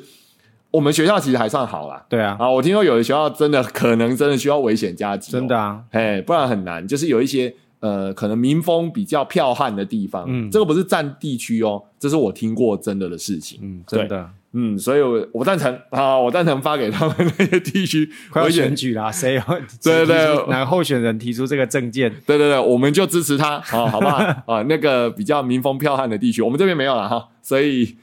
[0.74, 2.04] 我们学校其实还算好啦。
[2.10, 6.86] 对啊，啊，我听说有的学校真的可能真的需要危险加急、真的，啊，哎，不然很难。
[6.88, 13.60] 就是有一些呃，可能民风比较剽悍的地方，嗯这个不是占地区哦，这是我听过真的的事情。
[13.62, 19.42] 嗯，真的，嗯，所以我我赞成啊，我赞成发给他们那些地区快要选举啦，谁有
[19.84, 22.10] 对对对哪个候选人提出这个证件？
[22.26, 24.18] 对对对，我们就支持他啊，好不好？
[24.48, 27.96] 啊， 那个比较民风剽悍的地区，我们这边没有了哈，所以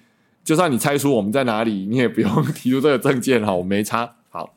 [0.51, 4.17] 就算你猜出我们在哪里，你也不用提出这个证件哈，我没差。
[4.31, 4.53] 好，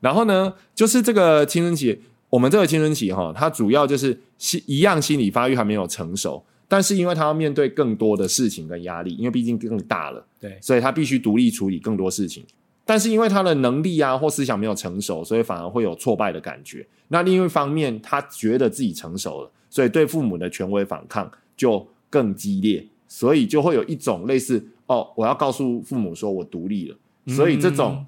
[0.00, 1.96] 然后呢，就是这个青春期，
[2.28, 10.26] 我们这个青春期哈，它主要就是心一样心理发育还没有成熟，但是因为他要面对更多的事情跟压力，因为毕竟更大了。
[10.40, 12.44] 对，所以他必须独立处理更多事情。
[12.84, 16.84] 但是因为他的能力啊或思想没有成熟，所以反而会有挫败的感觉。
[17.06, 26.96] 那另一方面，他觉得自己成熟了，所以对父母的权威反抗就更激烈，所以就会有一种类似哦，我要告诉父母说我独立了，
[27.26, 28.06] 所以这种、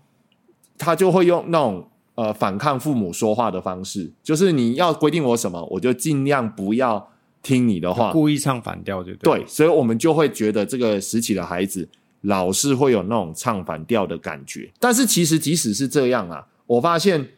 [0.77, 7.11] 他就会用那种呃反抗父母说话的方式，就是你要规定我什么，我就尽量不要
[7.43, 9.39] 听你的话，故意唱反调，对不对？
[9.39, 11.89] 对，所以我们就会觉得这个时期的孩子
[12.23, 14.71] 老是会有那种唱反调的感觉。
[14.79, 17.29] 但是其实即使是这样啊，我发现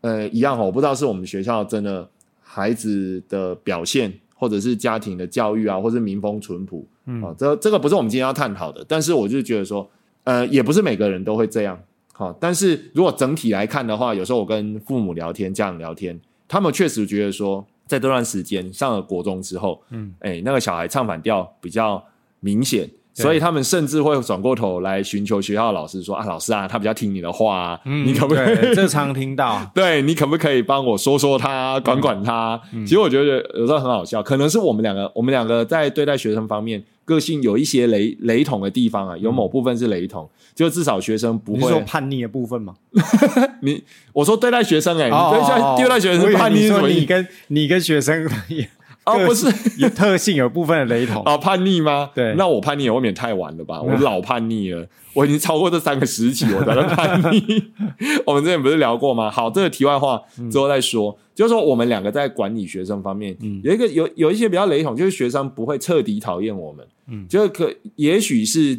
[0.00, 2.08] 呃一样哈，我不知道是我们学校真的
[2.42, 8.84] 孩子的表现，或者是家庭的教育啊，或是民风淳朴，嗯，哦，这这个不是我们今天要探讨的。
[8.88, 9.88] 但是我就觉得说，
[10.24, 11.78] 呃，也不是每个人都会这样。
[12.12, 22.02] 好，但是如果整体来看的话，有时候我跟父母聊天、家长聊天，他们确实觉得说，在这段时间上了国中之后，嗯，哎，那个小孩唱反调比较
[22.40, 28.56] 明显，对所以他们甚至会转过头来寻求学校的老师说啊，老师啊，他比较听你的话啊，嗯，你可不可以？
[28.56, 32.60] 对这常听到， 对你可不可以帮我说说他，管管他？
[32.84, 41.84] 其实我觉得有时候很好笑，可能是我们两个，我们两个在对待学生方面个性有一些雷雷同的地方啊，有某部分是雷同，就至少学生不你是说会。
[41.84, 42.74] 叛逆的部分吗？
[43.62, 48.68] 你我说对待学生哎、哦你对待对待学生叛逆什么你跟你跟学生也
[49.04, 49.46] 哦，不是
[49.78, 52.10] 有特性有部分的雷同，啊，叛逆吗？
[52.14, 53.80] 对那我叛逆也未免太晚了吧？
[53.82, 57.64] 我老叛逆了，我已经超过这三个时期，我才能叛逆。
[58.24, 59.30] 我们之前不是聊过吗？
[59.30, 61.16] 好，这个题外话之后再说。
[61.34, 68.78] 就是说，我们两个在管理学生方面，有一个有有一些比较雷同，就是学生不会彻底讨厌我们，嗯，就是可也许是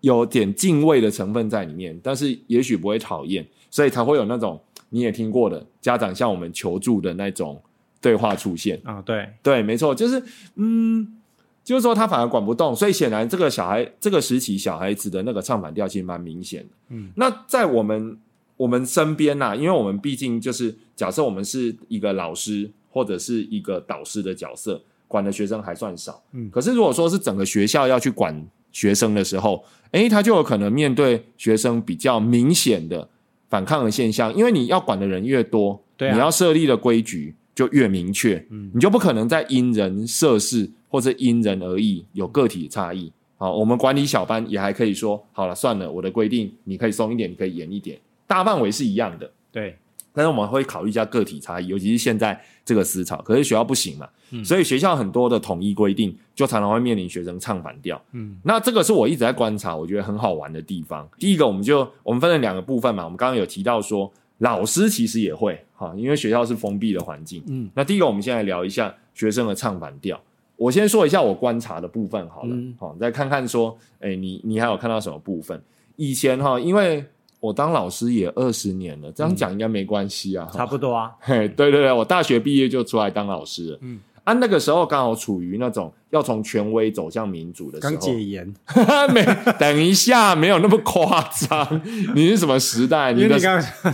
[0.00, 4.60] 有点敬畏的成分在里面，但是也许不会讨厌，所以才会有那种
[4.90, 7.60] 你也听过的家长向我们求助的那种
[8.00, 8.80] 对话出现。
[8.84, 10.22] 啊，对，对，没错，就是
[10.56, 11.16] 嗯，
[11.64, 16.68] 就是说他反而管不动，所以显然这个小孩这个时期小孩子的那个唱反调其实蛮明显的。
[16.90, 18.16] 嗯，那在我们
[18.56, 26.22] 我们身边呐、因为我们毕竟就是假设我们是一个老师或者是一个导师的角色，管的学生还算少。
[26.32, 33.08] 嗯可是如果说是整个学校要去管学生的时候，诶，他就有可能面对学生比较明显的
[33.48, 43.12] 反抗的现象，因为你要管的人越多，对啊你要设立的规矩就越明确，嗯你就不可能再因人设事或者因人而异，有个体差异。
[43.36, 49.28] 好，我们管理小班也还可以说，好了，算了，我的规定你可以松一点，你可以严一点，大范围是一样的。
[49.50, 49.76] 对，
[50.12, 53.16] 但是我们会考虑一下个体差异，尤其是现在这个思潮。
[53.22, 54.08] 可是学校不行嘛，
[54.44, 58.00] 所以学校很多的统一规定，就常常会面临学生唱反调。
[58.12, 61.08] 嗯，那这个是我一直在观察，我觉得很好玩的地方。
[61.18, 67.42] 第一个，我们就我们分了两个部分嘛，我们刚刚有提到说，老师其实也会哈，因为学校是封闭的环境。
[67.48, 70.20] 嗯，那第一个，我们先来聊一下学生的唱反调。
[70.56, 75.60] 我先说一下我观察的部分好了，好，再看看说，哎，你你还有看到什么部分？
[75.96, 77.04] 以前哈，因为
[77.38, 81.12] 我当老师也二十年了，这样讲应该没关系啊，差不多啊。
[81.22, 83.78] 嘿，对对对，我大学毕业就出来当老师了。
[83.82, 87.92] 嗯，啊，那个时候刚好处于那种要从权威走向民主的时候。
[87.92, 88.54] 刚解严，
[89.14, 89.24] 没
[89.58, 91.80] 等一下，没有那么夸张。
[92.14, 93.12] 你是什么时代？
[93.14, 93.36] 你的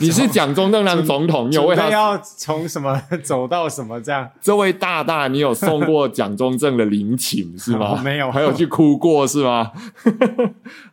[0.01, 4.29] 你是蒋中正当总统，你有为他要从什么 走到什么这样？
[4.41, 8.01] 这位大大，你有送过蒋中正的陵寝是吗？
[8.03, 9.71] 没有，还有去哭过是吗？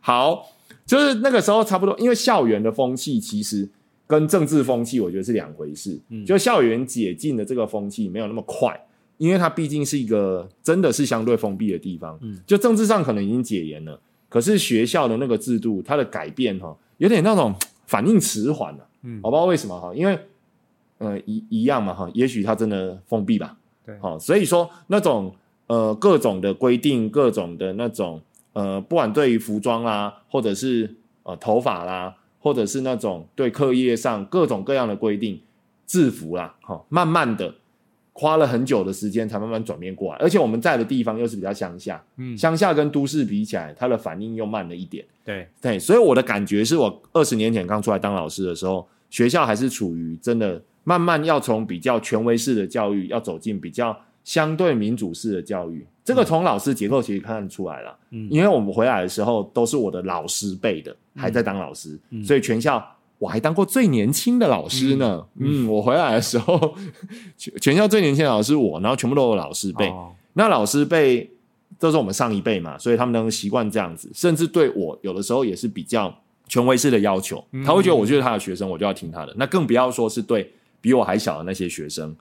[0.00, 0.48] 好。
[0.84, 3.66] 就是那个时候差不多，因为校园的风气其实
[4.06, 5.98] 跟政治风气我觉得是两回事。
[6.10, 8.78] 嗯，就校园解禁的这个风气没有那么快，
[9.22, 12.18] 因为它毕竟是一个真的是相对封闭的地方。
[12.22, 13.96] 嗯，就政治上可能已经解严了，
[14.28, 17.54] 可是学校的那个制度它的改变哈，有点那种
[17.86, 18.88] 反应迟缓了。
[19.02, 20.18] 嗯，我不知道为什么哈，因为
[20.98, 23.56] 呃一一样嘛哈，也许它真的封闭吧。
[23.86, 25.32] 对，好，所以说那种
[25.68, 28.20] 呃各种的规定，各种的那种。
[28.54, 35.40] 呃，不管对于服装啦，或者是呃头发啦，或者是那种对课业上各种各样的规定，
[35.86, 37.54] 制服啦，哈，慢慢的
[38.12, 40.18] 花了很久的时间才慢慢转变过来。
[40.18, 45.04] 而且我们在的地方又是比较乡下，嗯，乡下跟都市比起来，它的反应又慢了一点。
[45.24, 55.86] 对对，所以我的感觉是我二十年前刚出来当老师的时候，学校还是处于真的慢慢要从比较权威式的教育，要走进比较相对民主式的教育。
[56.04, 62.84] 这个从老师结构其实看得出来了，嗯，因为我们回来的时候都是我的老师辈的，还在当老师，所以全校
[63.22, 65.24] 我还当过最年轻的老师呢。
[65.38, 66.74] 嗯，我回来的时候，
[67.38, 69.88] 全全校最年轻的老师我，然后全部都有老师辈。
[70.32, 71.30] 那老师辈
[71.78, 76.12] 都是我们上一辈嘛，所以他们能习惯这样子，甚至对我有的时候也是比较
[76.48, 77.44] 权威式的要求。
[77.64, 79.32] 他会觉得我就是他的学生，我就要听他的。
[79.36, 82.12] 那更不要说是对比我还小的那些学生。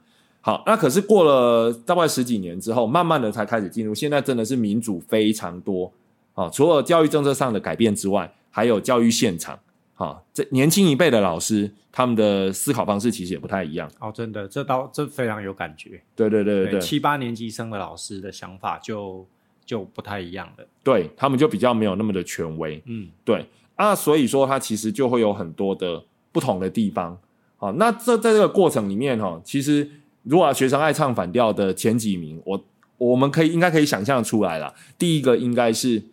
[0.41, 3.95] 好，那可是过了大概十几年之后，慢慢的才开始进入。
[3.95, 5.91] 现在真的是民主非常多
[6.35, 6.47] 啊！
[6.49, 9.57] 除了教育政策上的改变之外，还有教育现场。
[10.03, 13.91] 啊，这年轻一辈的老师，他们的思考方式其实也不太一样。
[13.99, 16.01] 哦，真的，这倒这非常有感觉。
[16.15, 19.25] 对对对对对，七八年级生的老师的想法就
[19.65, 20.65] 就不太一样了。
[20.83, 22.81] 对他们就比较没有那么的权威。
[22.85, 27.17] 嗯，对啊，所以说他其实就会有很多的不同的地方。
[27.57, 29.89] 好，那这在这个过程里面哈，其实。
[30.23, 32.63] 如果学生爱唱反调的前几名，我
[32.99, 34.71] 我们可以应该可以想象出来了。
[34.95, 36.03] 第一个应该是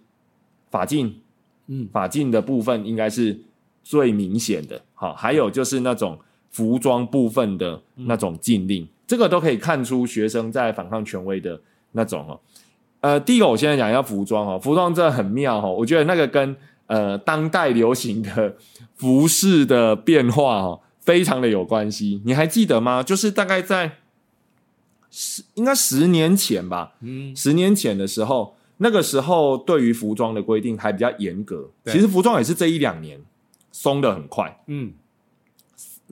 [0.70, 1.20] 法禁，
[1.66, 3.38] 嗯，法禁的部分应该是
[3.82, 4.80] 最明显的。
[4.94, 6.18] 好，还有就是那种
[6.50, 11.60] 服装部分的那种禁令，这个都可以看出学生在反抗权威的
[11.92, 12.40] 那种哦。
[13.00, 18.56] 呃，第一个我现在讲一下服装哦，服装真的很妙哦，我觉得那个跟呃当代流行的
[18.96, 20.80] 服饰的变化哦。
[21.00, 23.02] 非常的有关系，你还记得吗？
[23.02, 23.92] 就是大概在
[25.10, 31.70] 十应该十年前吧，嗯，十年前的时候，那个时候对于服装的规定还比较严格。
[31.86, 33.18] 其实服装也是这一两年
[33.78, 34.92] 松的很快，嗯。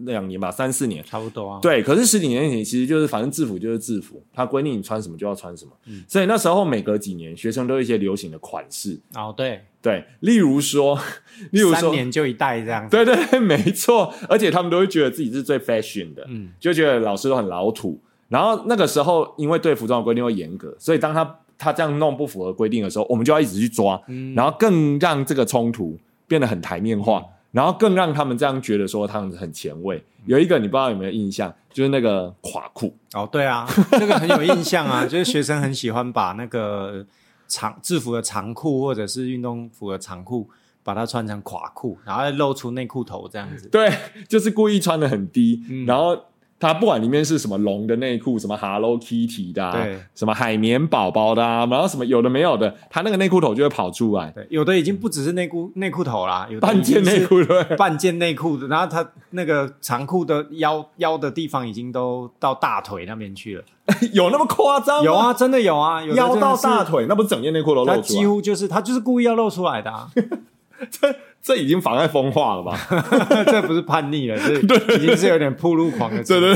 [0.00, 1.58] 两年吧，三四年差不多啊。
[1.62, 5.72] 对，可是十几年前其实就是反正制服就是制服，它规定你穿什么就要穿什么。
[5.86, 9.00] 嗯，所以那时候每隔几年，学生都有一些流行的款式。
[9.14, 11.00] 哦，对对，例如说，
[11.50, 12.86] 例如说，三年就一代这样。
[12.90, 14.12] 对对，没错。
[14.28, 17.98] 而且他们都会觉得自己是最 fashion 的，嗯，就觉得老师都很老土。
[18.28, 25.98] 然后那个时候，因为对服装的规定会严格，所以当他他这样弄不符合规定的时候，我们就要一直去抓，嗯然后更让这个冲突
[26.28, 27.24] 变得很台面化。
[27.56, 30.04] 然后更让他们这样觉得说他们很前卫。
[30.26, 32.94] 有一个你不知道有没有印象，就是那个垮裤。
[33.14, 35.06] 哦，对啊，这个很有印象啊。
[35.08, 37.06] 就是学生很喜欢把那个
[37.48, 40.50] 长制服的长裤或者是运动服的长裤，
[40.82, 43.68] 把它穿成垮裤，然后露出内裤头这样子。
[43.70, 43.90] 对，
[44.28, 46.16] 就是故意穿的很低，然后。
[46.58, 54.30] 它不管里面是什么龙的内裤，什么 Hello Kitty 的，对，什么海绵宝宝的，然后什么有的没有的，它那个内裤头就会跑出来。
[54.30, 63.64] 对，有的已经不只是内裤内裤头啦，有半件内裤对，半件内裤的，然后它那个长裤的腰腰的地方已经都到大腿那边去了。
[64.12, 65.02] 有那么夸张？
[65.04, 68.00] 有啊，真的有啊，腰到大腿，那不是整件内裤都露出来？
[68.00, 69.92] 几乎就是他就是故意要露出来的。
[70.90, 71.14] 这
[71.46, 72.76] 这已经妨碍风化了吧？
[73.46, 76.24] 这不是叛逆了，这 已经是有点铺路狂的。
[76.24, 76.52] 对对，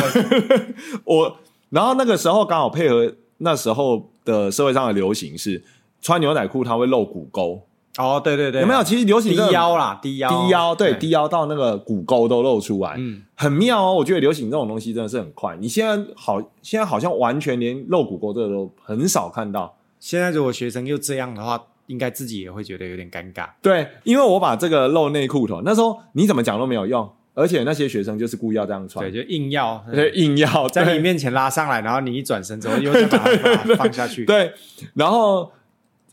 [1.06, 1.36] 我
[1.68, 5.62] 然后那个时候刚好配合那时候的社会上的流行是
[6.02, 7.62] 穿牛仔裤，它会露骨沟，
[7.98, 8.82] 哦，对对对，有没有？
[8.82, 13.94] 其实流行低腰啦，低腰，低腰，对低腰到那个骨沟都露出来，嗯，很妙哦。
[13.94, 15.56] 我觉得流行这种东西真的是很快。
[15.60, 19.76] 你现在好，现在好像完全连露骨沟这个都很少看到。
[20.00, 23.48] 现在如果学生又这样的话，应该自己也会觉得有点尴尬。
[23.60, 34.24] 对，因为我把这个露内裤头，那时候你怎么讲都没有用，而且那些学生就是故意要这样穿对，，就硬要对，硬要在你面前拉上来，然后你一转身之后又再把它把它放下去。
[34.26, 34.52] 对，
[34.94, 35.50] 然后，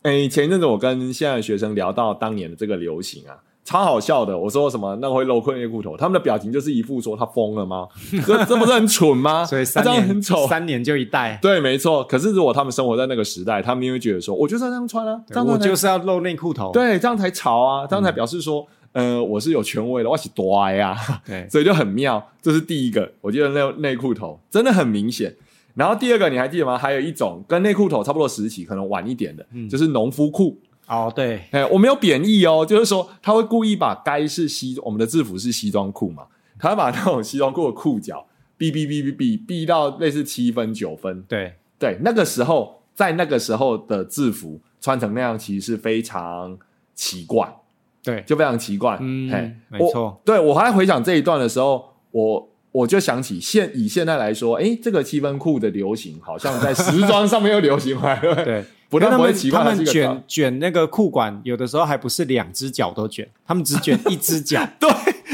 [0.01, 3.37] 诶，前一阵子我跟现在的学生聊到当年的这个流行啊，
[3.67, 4.37] 超好笑的。
[4.37, 7.85] 我说什么那个会露裤内裤头，他们的表情就是一副说他疯了吗？
[8.25, 9.43] 这这不是很蠢吗？
[9.45, 10.47] 所以这样年很丑。
[10.47, 11.37] 三年就一代。
[11.41, 12.01] 对，没错。
[12.05, 16.71] 可是如果他们生活在那个时代，他们就会觉得说，我就是要这样穿啊，这样我就是要露内裤头。
[16.71, 20.95] 对，这样才潮啊，这样才表示说，呃，我是有权威的，我是多呀。
[21.25, 22.25] 对， 所以就很妙。
[22.41, 25.35] 这是第一个，我觉得内内裤头真的很明显。
[25.75, 26.77] 然后第二个你还记得吗？
[26.77, 30.57] 还有一种跟内裤头差不多时期，可能晚一点的，就是农夫裤。
[30.87, 36.25] 哦，对，哎，我没有贬义哦，就是说他会故意把该是西我们的制服是西装裤嘛，
[36.57, 38.25] 他会把那种西装裤的裤脚
[38.57, 41.21] 逼逼逼逼逼逼到类似七分九分。
[41.23, 46.57] 对，对，那个时候在那个时候的制服穿成那样，其实是非常
[46.95, 47.53] 奇怪。
[48.01, 48.97] 对，就非常奇怪。
[49.01, 58.43] 嗯嘿没错对我还回想这一段的时候，我我就想起现以现在来说，诶，这个七分裤的流行，好像在时装上面又流行回来了。
[58.43, 64.67] 对，不但他们不会奇怪，他们卷卷那个裤管，有的时候还不是两只脚都卷，他们只卷一只脚。
[64.79, 64.89] 对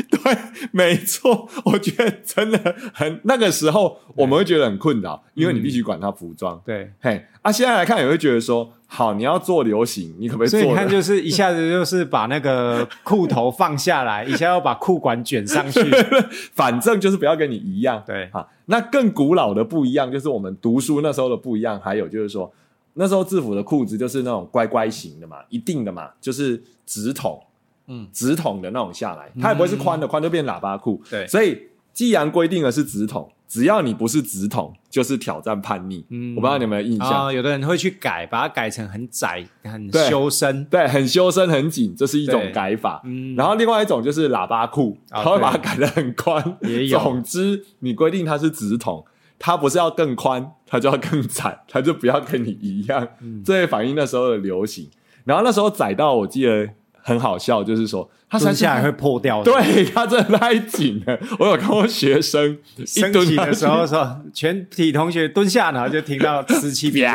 [0.09, 0.37] 对，
[0.71, 6.61] 没错，我觉得真的很那个时候我们会觉得很困扰，因为你必须管它服装。
[6.65, 10.47] 对，嘿啊，现在来看也会觉得说，好，你要做流行，你可不可以？
[10.47, 15.81] 所以你看，就是一下子就是把那个裤头放下来，一下要把裤管卷上去。
[16.53, 18.01] 反正就是不要跟你一样。
[18.05, 22.51] 对，啊，那更古老的不一样，就是我们读书那时候的不一样，还有就是说，
[22.93, 27.41] 那时候制服的裤子就是那种乖乖型的嘛，一定的嘛，就是直筒，
[27.87, 31.01] 嗯，直筒的那种下来，它也不会是宽的，宽就变喇叭裤。
[31.09, 31.57] 对所以
[31.91, 36.03] 既然规定的是直筒，只要你不是直筒，就是挑战叛逆。
[36.09, 37.27] 嗯我不知道你有没有印象。
[37.27, 40.65] 啊，有的人会去改，把它改成很窄、很修身。
[40.65, 43.01] 对，很修身很紧，这是一种改法。
[43.05, 46.57] 嗯然后另外一种就是喇叭裤，啊他会把它改得很宽。
[46.61, 49.05] 也有总之，你规定它是直筒，
[49.37, 53.07] 它不是要更宽，它就要更窄，它就不要跟你一样。
[53.19, 54.89] 嗯这也反映那时候的流行。
[55.25, 56.67] 然后那时候窄到我记得
[57.03, 59.51] 很好笑，就是说他蹲下来来会破掉的。
[59.51, 61.19] 对它真的太紧了。
[61.37, 67.11] 我有看过学生一升蹲下去旗的时候说，全体同学蹲下，然后就听到此起彼落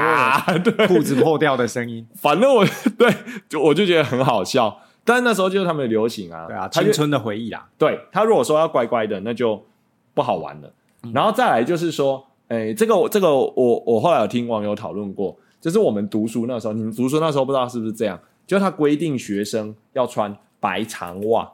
[0.86, 2.06] 裤子破掉的声音。
[2.14, 2.64] 反正我
[2.96, 3.12] 对
[3.48, 4.80] 就我就觉得很好笑。
[5.04, 7.66] 但是那时候就是他们的流行啊，对啊，青春的回忆啦。
[7.78, 9.64] 对他如果说要乖乖的，那就
[10.12, 10.70] 不好玩了。
[11.14, 21.52] 然后再来就是说，哎，这个这个我我后来有听网友讨论过，就是我们读书那时候，你们读书那时候不知道是不是这样，就他规定学生要穿白长袜，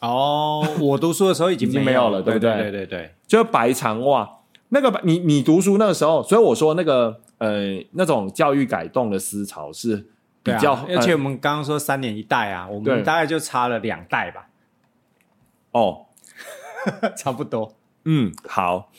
[0.00, 4.36] 哦，我读书的时候已经没有了对对不对对对对，就白长袜。
[4.68, 10.06] 那个你你读书那个时候，所以我说那个呃那种教育改动的思潮是
[10.44, 14.48] 比较，而且呃我们刚刚说三年一代啊，我对们大概就差了两代吧，
[15.72, 16.06] 哦
[17.18, 17.74] 差不多。
[18.04, 18.92] 嗯好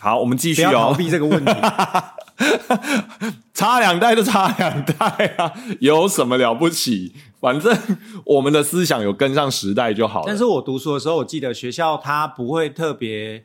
[0.00, 0.72] 好，我们继不续哦。
[0.72, 1.52] 要逃避这个问题。
[3.54, 7.14] 差两代就差两代啊，有什么了不起？
[7.40, 7.76] 反正
[8.24, 10.24] 我们的思想有跟上时代就好了。
[10.26, 13.44] 但是我读书的时候，我记得学校它不会特别，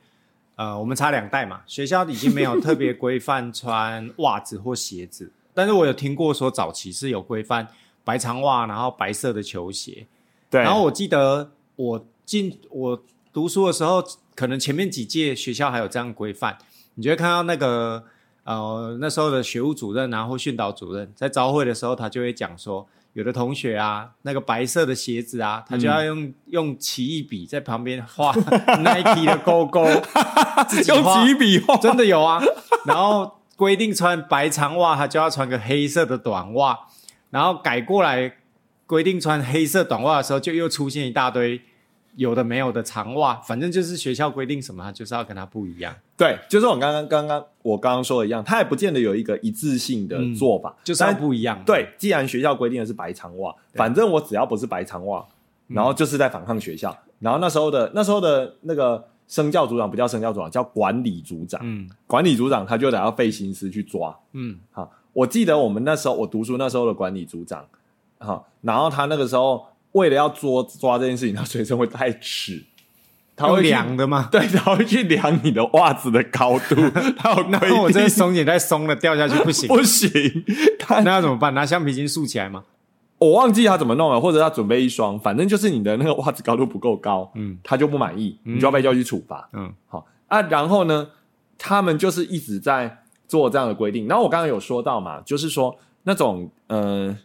[0.56, 5.32] 呃，我们差两代嘛，学校已经没有特别规范穿袜子或鞋子。
[5.54, 7.68] 但是我有听过说，早期是有规范
[8.04, 10.08] 白长袜，然后白色的球鞋。
[10.50, 14.04] 对，然后我记得我进我读书的时候，
[14.36, 16.58] 可能前面几届学校还有这样规范，
[16.96, 18.06] 你就会看到那个
[18.44, 28.32] 呃那时候的学务主任啊或训导主任在招会的时候，他就会讲说，有的同学啊，那个白色的鞋子啊，他就要用、用奇异笔在旁边画
[28.82, 29.86] Nike 的勾勾，
[30.68, 32.42] 自己用画几笔画，真的有啊。
[32.86, 36.80] 然后规定穿白长袜，他就要穿个黑色的短袜，
[37.30, 38.38] 然后改过来
[38.88, 41.62] 规定穿黑色短袜的时候，就又出现一大堆
[42.16, 51.59] 有的没有的长袜，反正就是学校规定什么，他就是要跟他不一样，对，就是我刚刚刚刚我刚刚说的一样，它也不见得有一个一致性的做法，就是要不一样。
[51.65, 55.26] 对，既然学校规定的是白长袜，反正我只要不是白长袜，
[55.65, 56.95] 然后就是在反抗学校。
[57.17, 61.59] 然后那时候的那时候的那个生教组长不叫生教组长，叫管理组长。
[61.63, 64.15] 嗯管理组长他就得要费心思去抓。
[64.34, 67.65] 嗯，好，我记得我们那时候我读书那时候的管理组长，
[68.19, 72.63] 好，然后他那个时候为了要捉抓这件事情，他随身会带尺，
[73.36, 74.28] 他会量的吗？
[74.32, 76.76] 对，他会去量你的袜子的高度，
[77.18, 80.12] 他有规那我这定松紧带松了掉下去不行，不行，
[80.80, 81.54] 他那要怎么办？
[81.54, 82.64] 拿橡皮筋竖起来吗？
[83.18, 89.48] 我忘记他怎么弄了，或者他准备一双，反正就是你的那个袜子高度不够高，嗯他就不满意，你就要被叫去处罚。
[89.54, 91.10] 嗯好啊，然后呢，
[91.58, 94.08] 他们就是一直在做这样的规定。
[94.08, 97.16] 然后我刚刚有说到嘛，就是说那种呃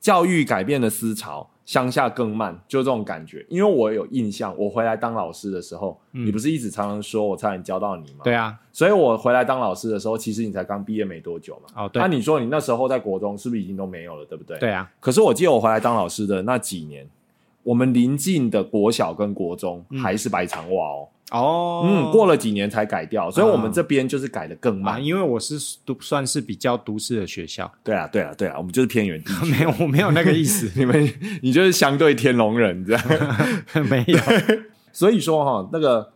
[0.00, 3.46] 教育改变的思潮，乡下更慢，就这种感觉。
[3.48, 8.24] 因为我有印象，我回来当老师的时候，嗯你不是一直常常说我差点教到你吗？
[8.24, 11.84] 对啊，所以我回来当老师的时候，其实你才刚毕业没多久嘛。
[11.84, 14.58] 哦对那、你说你那时候在国中是不是已经都没有了，对不对？。
[14.58, 17.08] 对啊，可是我记得我回来当老师的那几年，
[17.62, 21.06] 我们临近的国小跟国中还是白长袜哦。
[21.30, 25.04] 哦，嗯，过了几年才改掉，所以我们这边就是改的更啊，慢。
[25.04, 29.46] 因为我是都算是比较都市的学校，对啊，对啊，对啊，我们就是偏远地区。
[29.52, 31.12] 没有，我没有那个意思， 你们
[31.42, 33.02] 你就是相对天龙人这样。
[33.88, 34.18] 没有，
[34.92, 36.12] 所以说哈，那个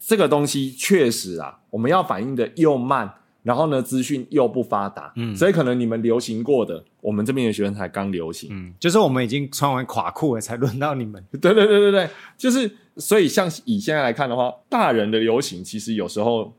[0.00, 3.10] 这个东西确实啊，我们要反应的又慢，
[3.42, 8.48] 然后呢，资讯又不发达，嗯所以可能你们流行过的，我们这边的学生才刚流行。
[8.52, 16.52] 嗯，就是我们已经穿完垮裤了，才轮到你们，对对对对对，就是所以像以现在来看的话，大人的流行其实有时候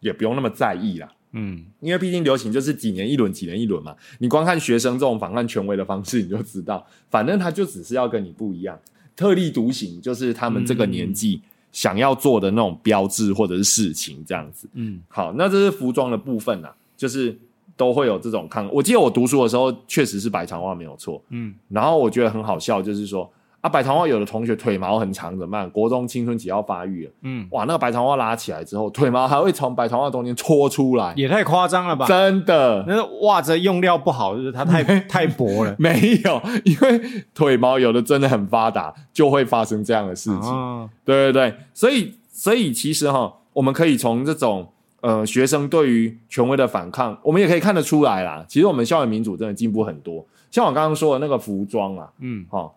[0.00, 1.12] 也不用那么在意啦。
[1.36, 3.94] 嗯因为毕竟流行就是几年一轮，几年一轮嘛。
[4.18, 8.78] 你光看学生这种反抗权威的方式，你就知道，反正他就只是要跟你不一样，
[9.16, 14.68] 特立独行，就是他们这个年纪想要做的那种标志或者是事情这样子。
[14.74, 17.36] 嗯好，那这是服装的部分啊，就是
[17.76, 18.72] 都会有这种抗。
[18.72, 23.28] 我记得我读书的时候确实是白长袜没有错，嗯，然后我觉得很好笑，就是说
[23.64, 25.70] 啊，白长袜有的同学腿毛很长怎么办？
[25.70, 32.04] 国中青春期要发育了，嗯，哇，那个白长袜拉起来之后，腿毛还会从白长袜中间戳出来，也太夸张了吧？
[32.06, 32.84] 真的。
[32.86, 35.74] 那袜子用料不好，就是它太 太薄了。
[35.78, 37.00] 没有，因为
[37.34, 40.50] 腿毛有的真的很发达，就会发生这样的事情。
[40.50, 44.68] 哦，对对对，所以所以其实哈，我们可以从这种
[45.00, 48.44] 呃学生对于权威的反抗，我们也可以看得出来啦。
[48.46, 50.22] 其实我们校园民主真的进步很多。
[50.50, 52.70] 像我刚刚说的那个服装啊，嗯，哈，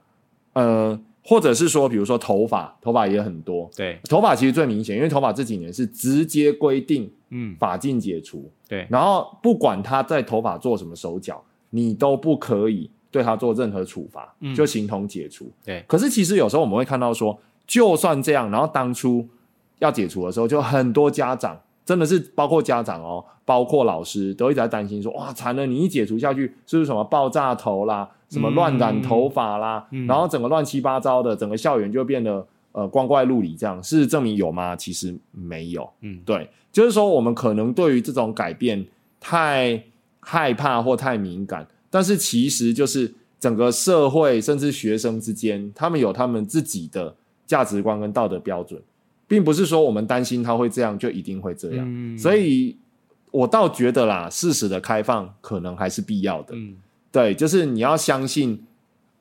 [0.57, 3.69] 呃，或者是说，比如说头发，头发也很多。
[3.75, 14.55] 对，头发其实最明显，因为头发这几年是直接规定嗯，发禁解除，对，然后不管他在头发做什么手脚，你都不可以对他做任何处罚，嗯。
[14.55, 15.51] 就形同解除。
[15.63, 15.83] 对。
[15.87, 17.37] 可是其实有时候我们会看到说，
[17.67, 19.27] 就算这样，然后当初
[19.79, 33.81] 要解除的时候，就很多家长真的是包括家长哦，包括老师都一直在担心说，哇，惨了，你一解除下去，是不是什么爆炸头啦，什么乱染头发啦，嗯然后整个乱七八糟的，整个校园就变得呃光怪陆离这样。
[33.81, 34.75] 事实证明有吗？
[34.75, 35.89] 其实没有。
[36.01, 38.85] 嗯，对，就是说我们可能对于这种改变
[39.19, 39.81] 太
[40.19, 47.15] 害怕或太敏感，但是其实就是整个社会甚至学生之间，他们有他们自己的
[47.45, 48.81] 价值观跟道德标准，
[49.27, 51.85] 并不是说我们担心他会这样就一定会这样。
[51.87, 52.75] 嗯所以
[53.31, 56.55] 我倒觉得啦，事实的开放可能还是必要的。
[56.55, 56.75] 嗯
[57.11, 58.63] 对，就是你要相信，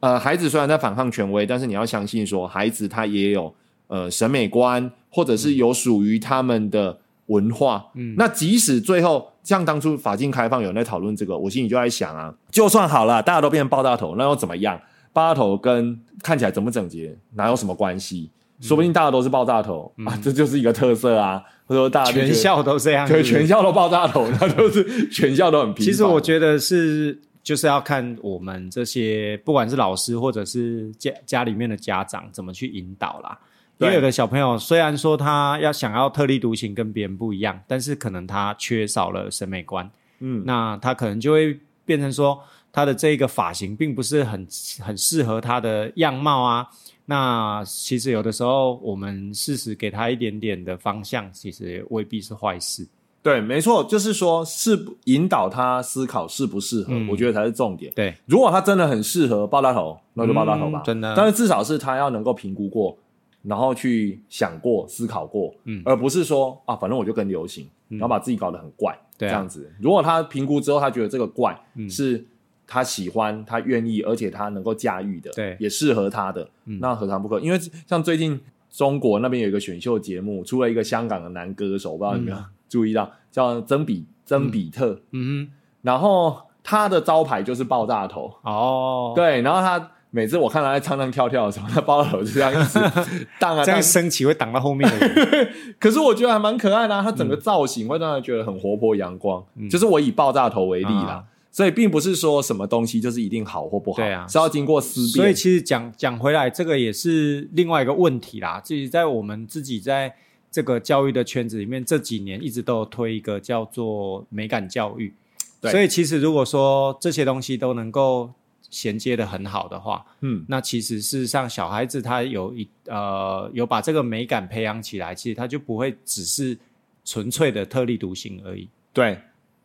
[0.00, 3.54] 呃，孩子虽然在反抗权威，但是你要相信说，孩子他也有
[3.88, 7.86] 呃审美观，或者是有属于他们的文化。
[7.94, 14.80] 嗯那即使最后像当初法禁开放有人在讨论这个，我心里就在想啊，就算好了，大家都变成爆炸头，那又怎么样？
[15.12, 18.30] 爆炸头跟看起来整不整洁哪有什么关系？
[18.60, 25.84] 说不定大家都是爆炸头、啊，这就是一个特色啊，或者说全校都这样，对全校都爆炸头，那都是全校都很平。
[25.84, 33.38] 其实我觉得是，就是要看我们这些不管是老师或者是家家里面的家长怎么去引导啦。
[33.78, 39.88] 因为有的小朋友虽然说他要想要特立独行，跟别人不一样，但是可能他缺少了审美观，
[40.18, 42.42] 嗯，那他可能就会变成说
[42.72, 44.44] 他的这个发型并不是很
[44.80, 46.66] 很适合他的样貌啊。
[47.04, 52.84] 那其实有的时候我们适时给他一点点的方向，其实也未必是坏事。
[53.26, 57.92] 对，没错，就是说是不引导他思考适不适合，嗯我觉得才是重点。
[57.92, 60.80] 对，如果他真的很适合爆炸头，那就爆炸头吧。
[60.80, 62.96] 嗯真的但是至少是他要能够评估过，
[63.42, 69.68] 然后去想过、思考过，嗯而不是说啊，反正我就跟流行，然后把自己搞得很怪，这样子。
[69.80, 72.24] 如果他评估之后，他觉得这个怪、嗯是
[72.64, 77.40] 他喜欢、他愿意，而且他能够驾驭的，对也适合他的，嗯那何尝不可？
[77.40, 77.58] 因为
[77.88, 85.52] 像最近中国那边有一个选秀节目，出了一个香港的男歌手，我不知道你有没有注意到，叫曾比曾比特，嗯哼。
[85.82, 92.78] 然后他的招牌就是爆炸头，哦，对，然后他每次我看他在唱唱跳跳的时候，他爆炸头就这样一直
[93.38, 95.48] 荡啊荡这样，升起会挡到后面的人。
[95.78, 99.44] 可是我觉得还蛮可爱的、啊，他整个造型会让人觉得很活泼阳光。
[99.56, 99.68] 嗯。
[99.68, 101.24] 就是我以爆炸头为例啦，啊。
[101.52, 104.26] 所以并不是说什么东西就是一定好或不好，对啊。
[104.26, 105.08] 是要经过思辨。
[105.10, 108.60] 所以其实讲讲回来，这个也是另外一个问题啦。
[108.60, 110.12] 自己在我们自己在
[110.56, 115.12] 这个教育的圈子里面，这几年一直都有推一个叫做美感教育。
[115.60, 118.32] 对所以其实如果说这些东西都能够
[118.70, 126.56] 衔接的很好的话，嗯，那其实事实上小孩子他有一呃有把这个美感培养起来，其实他就不会只是
[127.04, 128.66] 纯粹的特立独行而已。
[128.94, 129.18] 对，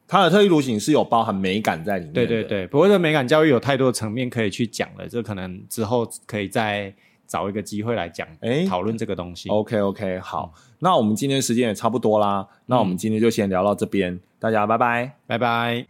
[0.10, 2.26] 它的特立独行是有包含美感在里面的。
[2.26, 6.94] 对对对，不过这美感教育有太多层面可以去讲了，这可能之后可以再
[7.32, 9.48] 找一个机会来讲，哎讨论这个东西。
[9.48, 15.14] OK OK，好，那我们今天时间也差不多啦，那我们今天就先聊到这边，大家拜拜。
[15.26, 15.88] 拜拜。